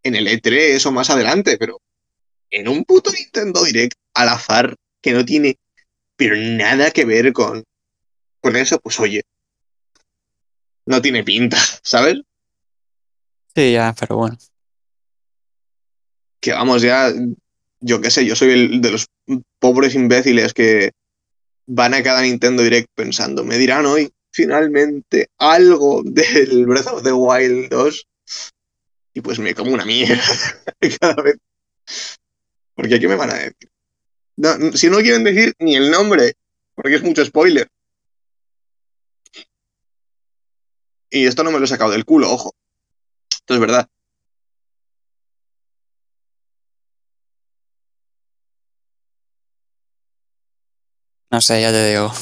[0.03, 1.81] en el E3 o más adelante, pero
[2.51, 5.57] en un puto Nintendo Direct al azar que no tiene
[6.17, 7.63] pero nada que ver con,
[8.41, 9.23] con eso, pues oye,
[10.87, 12.23] no tiene pinta, ¿sabes?
[13.55, 14.39] Sí, ya, pero bueno.
[16.41, 17.13] Que vamos ya,
[17.81, 19.07] yo qué sé, yo soy el de los
[19.59, 20.93] pobres imbéciles que
[21.67, 27.13] van a cada Nintendo Direct pensando, me dirán hoy finalmente algo del Breath of the
[27.13, 28.07] Wild 2
[29.15, 30.23] y pues me como una mierda
[31.01, 31.37] cada vez.
[32.75, 33.71] Porque ¿qué me van a decir?
[34.37, 36.35] No, si no quieren decir ni el nombre,
[36.75, 37.67] porque es mucho spoiler.
[41.09, 42.55] Y esto no me lo he sacado del culo, ojo.
[43.31, 43.89] Esto es verdad.
[51.31, 52.13] No sé, ya te digo.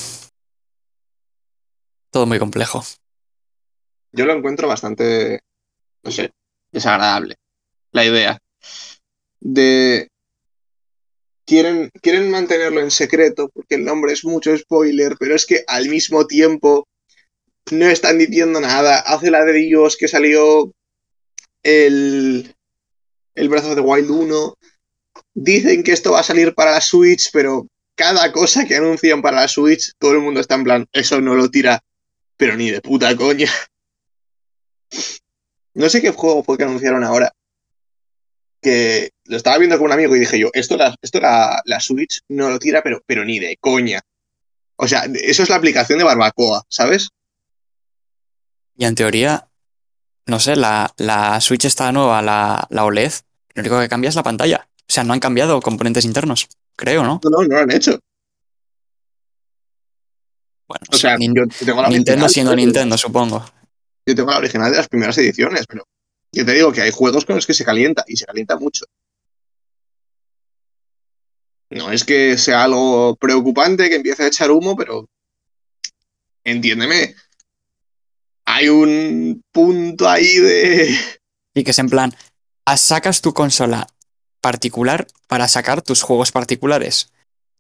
[2.10, 2.82] Todo muy complejo.
[4.12, 5.40] Yo lo encuentro bastante,
[6.02, 6.32] no sé,
[6.70, 7.36] desagradable.
[7.90, 8.38] La idea
[9.40, 10.08] de...
[11.46, 15.90] Quieren, quieren mantenerlo en secreto porque el nombre es mucho spoiler, pero es que al
[15.90, 16.88] mismo tiempo
[17.70, 19.00] no están diciendo nada.
[19.00, 20.72] Hace la de Dios que salió
[21.62, 22.54] el,
[23.34, 24.54] el Breath of the Wild 1.
[25.34, 29.42] Dicen que esto va a salir para la Switch, pero cada cosa que anuncian para
[29.42, 31.82] la Switch, todo el mundo está en plan, eso no lo tira,
[32.36, 33.50] pero ni de puta coña.
[35.74, 37.32] No sé qué juego fue que anunciaron ahora.
[38.62, 41.80] Que lo estaba viendo con un amigo y dije yo, esto la, esto la, la
[41.80, 44.00] Switch no lo tira, pero, pero ni de coña.
[44.76, 47.10] O sea, eso es la aplicación de barbacoa, ¿sabes?
[48.76, 49.48] Y en teoría,
[50.26, 53.12] no sé, la, la Switch está nueva, la, la OLED,
[53.54, 54.68] lo único que cambia es la pantalla.
[54.88, 57.20] O sea, no han cambiado componentes internos, creo, ¿no?
[57.22, 57.98] No, no, no lo han hecho.
[60.66, 62.56] Bueno, no O sea, Nin- yo tengo la Nintendo original, siendo.
[62.56, 63.44] Nintendo, supongo.
[64.06, 65.86] Yo tengo la original de las primeras ediciones, pero
[66.32, 68.84] yo te digo que hay juegos con los que se calienta y se calienta mucho.
[71.70, 75.08] No es que sea algo preocupante que empiece a echar humo, pero
[76.44, 77.14] entiéndeme.
[78.44, 80.96] Hay un punto ahí de.
[81.54, 82.14] Y que es en plan,
[82.66, 83.86] ah, sacas tu consola
[84.44, 87.08] particular para sacar tus juegos particulares.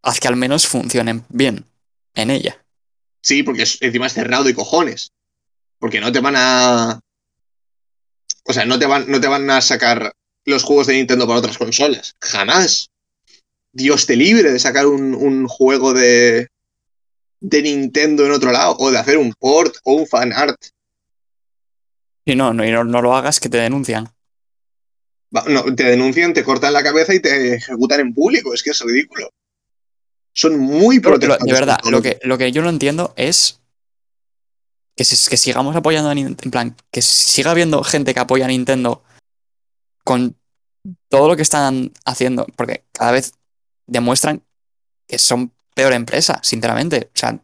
[0.02, 1.64] Haz que al menos funcionen bien
[2.14, 2.62] en ella.
[3.22, 5.12] Sí, porque es- encima es cerrado de cojones.
[5.78, 7.00] Porque no te van a.
[8.44, 10.12] O sea, no te van, no te van a sacar
[10.44, 12.14] los juegos de Nintendo para otras consolas.
[12.20, 12.90] Jamás.
[13.72, 16.48] Dios te libre de sacar un, un juego de.
[17.40, 18.76] de Nintendo en otro lado.
[18.78, 20.60] O de hacer un port o un fan art.
[22.26, 24.10] Y no, no, y no, no lo hagas que te denuncian.
[25.48, 28.54] No, te denuncian, te cortan la cabeza y te ejecutan en público.
[28.54, 29.30] Es que es ridículo.
[30.32, 31.38] Son muy lo- protegidos.
[31.44, 33.60] de verdad, lo que, lo que yo no entiendo es
[34.96, 36.42] que, si- que sigamos apoyando a Nintendo.
[36.44, 39.02] En plan, que siga habiendo gente que apoya a Nintendo
[40.04, 40.36] con
[41.08, 42.46] todo lo que están haciendo.
[42.56, 43.32] Porque cada vez
[43.86, 44.42] demuestran
[45.08, 47.08] que son peor empresa, sinceramente.
[47.14, 47.40] O sea,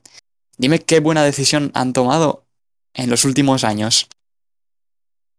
[0.58, 2.44] dime qué buena decisión han tomado
[2.94, 4.08] en los últimos años.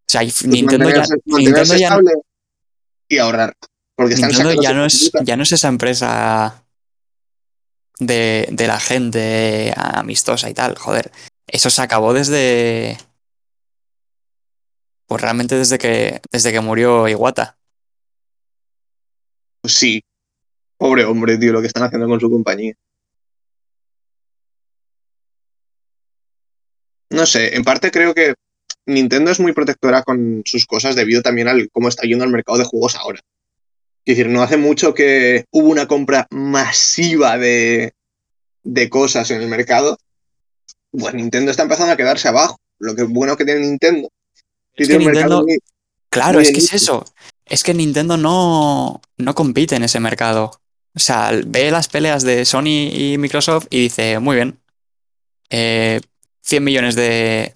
[0.08, 1.98] O sea, Pues Nintendo ya, Nintendo ya-
[3.12, 3.56] y ahorrar.
[3.96, 6.66] Porque están Nintendo ya no, es, ya no es esa empresa
[8.00, 11.12] de, de la gente amistosa y tal, joder.
[11.46, 12.98] Eso se acabó desde.
[15.06, 17.58] Pues realmente desde que, desde que murió Iwata.
[19.62, 20.04] Pues sí.
[20.78, 22.74] Pobre hombre, tío, lo que están haciendo con su compañía.
[27.10, 28.34] No sé, en parte creo que
[28.94, 32.58] Nintendo es muy protectora con sus cosas debido también al cómo está yendo el mercado
[32.60, 33.20] de juegos ahora.
[34.06, 37.94] Es decir, no hace mucho que hubo una compra masiva de,
[38.64, 39.98] de cosas en el mercado.
[40.92, 42.58] Pues Nintendo está empezando a quedarse abajo.
[42.80, 44.10] Lo que bueno que tiene Nintendo.
[44.76, 45.60] Es tiene que un mercado Nintendo- muy-
[46.10, 47.06] Claro, Muy es que es eso.
[47.46, 50.52] Es que Nintendo no, no compite en ese mercado.
[50.94, 54.60] O sea, ve las peleas de Sony y Microsoft y dice, muy bien,
[55.50, 56.02] eh,
[56.42, 57.54] 100 millones de,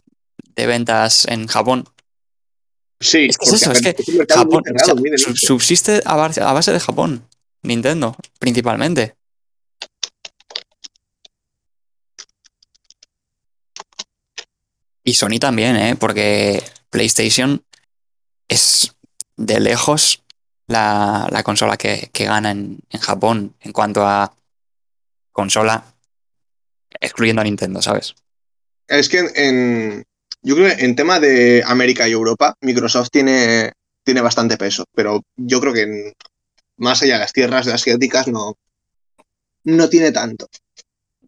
[0.56, 1.88] de ventas en Japón.
[3.00, 3.96] Sí, Es que es eso, es es
[4.30, 7.28] Japón cerrado, o sea, subsiste a base, de Japón.
[7.62, 9.16] Nintendo, principalmente.
[15.04, 15.96] Y Sony también, ¿eh?
[15.96, 17.64] Porque PlayStation
[18.48, 18.96] es
[19.38, 20.24] de lejos
[20.68, 24.36] la, la consola que, que gana en, en Japón en cuanto a
[25.32, 25.84] consola,
[27.00, 28.16] excluyendo a Nintendo, ¿sabes?
[28.88, 30.06] Es que en-
[30.46, 33.72] yo creo que en tema de América y Europa, Microsoft tiene,
[34.04, 36.14] tiene bastante peso, pero yo creo que en-
[36.78, 38.56] más allá de las tierras asiáticas no,
[39.64, 40.48] no tiene tanto.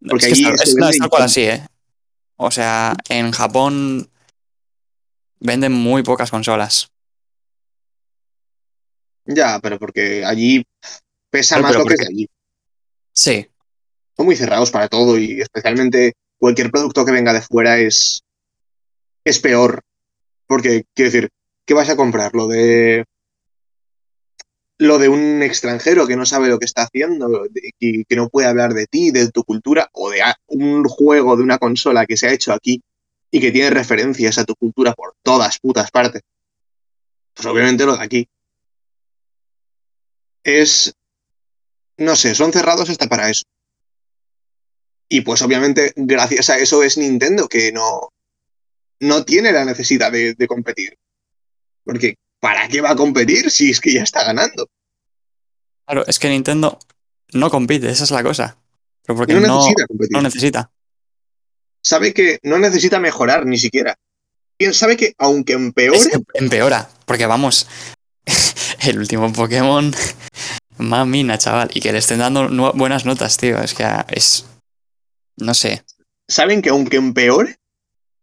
[0.07, 1.65] Porque es que allí es, no, es cual así, ¿eh?
[2.35, 4.09] O sea, en Japón
[5.39, 6.89] venden muy pocas consolas.
[9.25, 10.63] Ya, pero porque allí
[11.29, 12.29] pesa Pero- más pero lo que es de allí.
[13.13, 13.47] Sí,
[14.15, 18.21] Son muy cerrados para todo y especialmente cualquier producto que venga de fuera es,
[19.29, 19.81] es peor.
[20.47, 21.29] Porque, quiero decir,
[21.65, 22.33] ¿qué vas a comprar?
[22.33, 23.05] Lo de
[24.79, 27.47] lo de un extranjero que no sabe lo que está haciendo
[27.79, 31.43] y que no puede hablar de ti, de tu cultura, o de un juego de
[31.43, 32.83] una consola que se ha hecho aquí
[33.31, 36.21] y que tiene referencias a tu cultura por todas putas partes.
[37.33, 38.29] Pues obviamente lo de aquí.
[40.43, 40.93] Es.
[41.97, 43.43] No sé, son cerrados hasta para eso.
[45.09, 48.09] Y pues obviamente, gracias a eso es Nintendo, que no,
[48.99, 50.97] no tiene la necesidad de, de competir.
[51.83, 54.67] Porque, ¿para qué va a competir si es que ya está ganando?
[55.85, 56.77] claro, es que Nintendo
[57.33, 58.57] no compite, esa es la cosa.
[59.03, 60.11] Pero porque No no, necesita competir.
[60.17, 60.71] no necesita.
[61.81, 63.95] sabe que no necesita mejorar ni siquiera.
[64.73, 67.67] Sabe que aunque empeore, Es que empeora, porque vamos,
[68.81, 69.93] el último Pokémon,
[70.77, 74.45] mamina, chaval, y que le estén dando buenas notas, tío, es que es,
[75.37, 75.85] no sé,
[76.27, 77.57] saben que aunque empeore,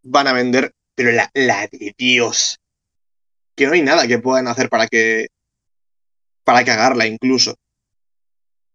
[0.04, 2.58] van a vender, pero la, la de Dios.
[3.56, 5.28] Que no hay nada que puedan hacer para que.
[6.44, 7.56] para cagarla incluso.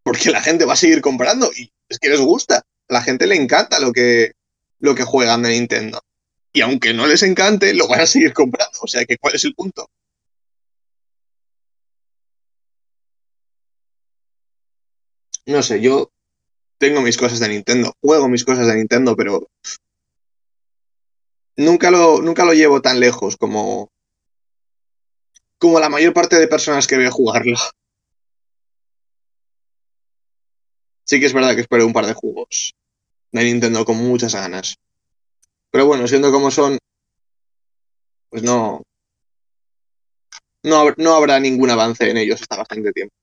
[0.03, 2.57] Porque la gente va a seguir comprando y es que les gusta.
[2.89, 4.33] A la gente le encanta lo que,
[4.79, 6.01] lo que juegan de Nintendo.
[6.51, 8.79] Y aunque no les encante, lo van a seguir comprando.
[8.81, 9.89] O sea que, ¿cuál es el punto?
[15.45, 16.11] No sé, yo
[16.77, 19.47] tengo mis cosas de Nintendo, juego mis cosas de Nintendo, pero
[21.55, 23.91] nunca lo, nunca lo llevo tan lejos como,
[25.57, 27.57] como la mayor parte de personas que veo jugarlo.
[31.03, 32.73] Sí que es verdad que espero un par de juegos
[33.31, 34.75] de Nintendo con muchas ganas.
[35.71, 36.77] Pero bueno, siendo como son,
[38.29, 38.83] pues no,
[40.63, 43.13] no, no habrá ningún avance en ellos hasta bastante tiempo.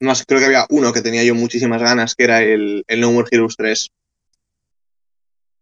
[0.00, 3.12] Más, creo que había uno que tenía yo muchísimas ganas, que era el, el No
[3.12, 3.90] More Heroes 3.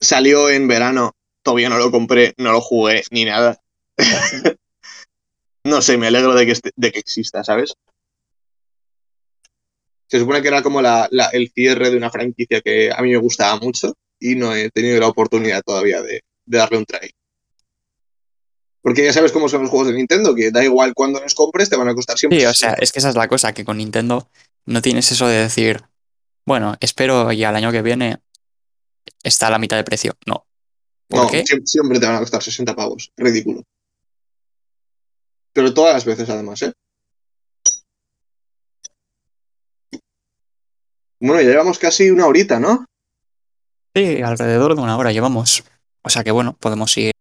[0.00, 3.58] Salió en verano, todavía no lo compré, no lo jugué ni nada.
[5.64, 7.74] no sé, me alegro de que, este- de que exista, ¿sabes?
[10.08, 13.10] Se supone que era como la- la- el cierre de una franquicia que a mí
[13.10, 17.10] me gustaba mucho y no he tenido la oportunidad todavía de, de darle un try.
[18.82, 21.70] Porque ya sabes cómo son los juegos de Nintendo, que da igual cuando los compres,
[21.70, 22.38] te van a costar siempre.
[22.40, 24.28] sí, o sea, es que esa es la cosa, que con Nintendo
[24.66, 25.84] no tienes eso de decir,
[26.44, 28.18] bueno, espero y al año que viene
[29.22, 30.46] está a la mitad de precio, no.
[31.08, 31.44] ¿Por no, qué?
[31.64, 33.12] siempre, te van a costar 60 pavos.
[33.16, 33.62] Ridículo.
[35.52, 36.72] Pero todas las veces, además, ¿eh?
[41.20, 42.86] Bueno, ya llevamos casi una horita, ¿no?
[43.94, 45.64] Sí, alrededor de una hora llevamos,
[46.02, 47.12] o sea que bueno, podemos ir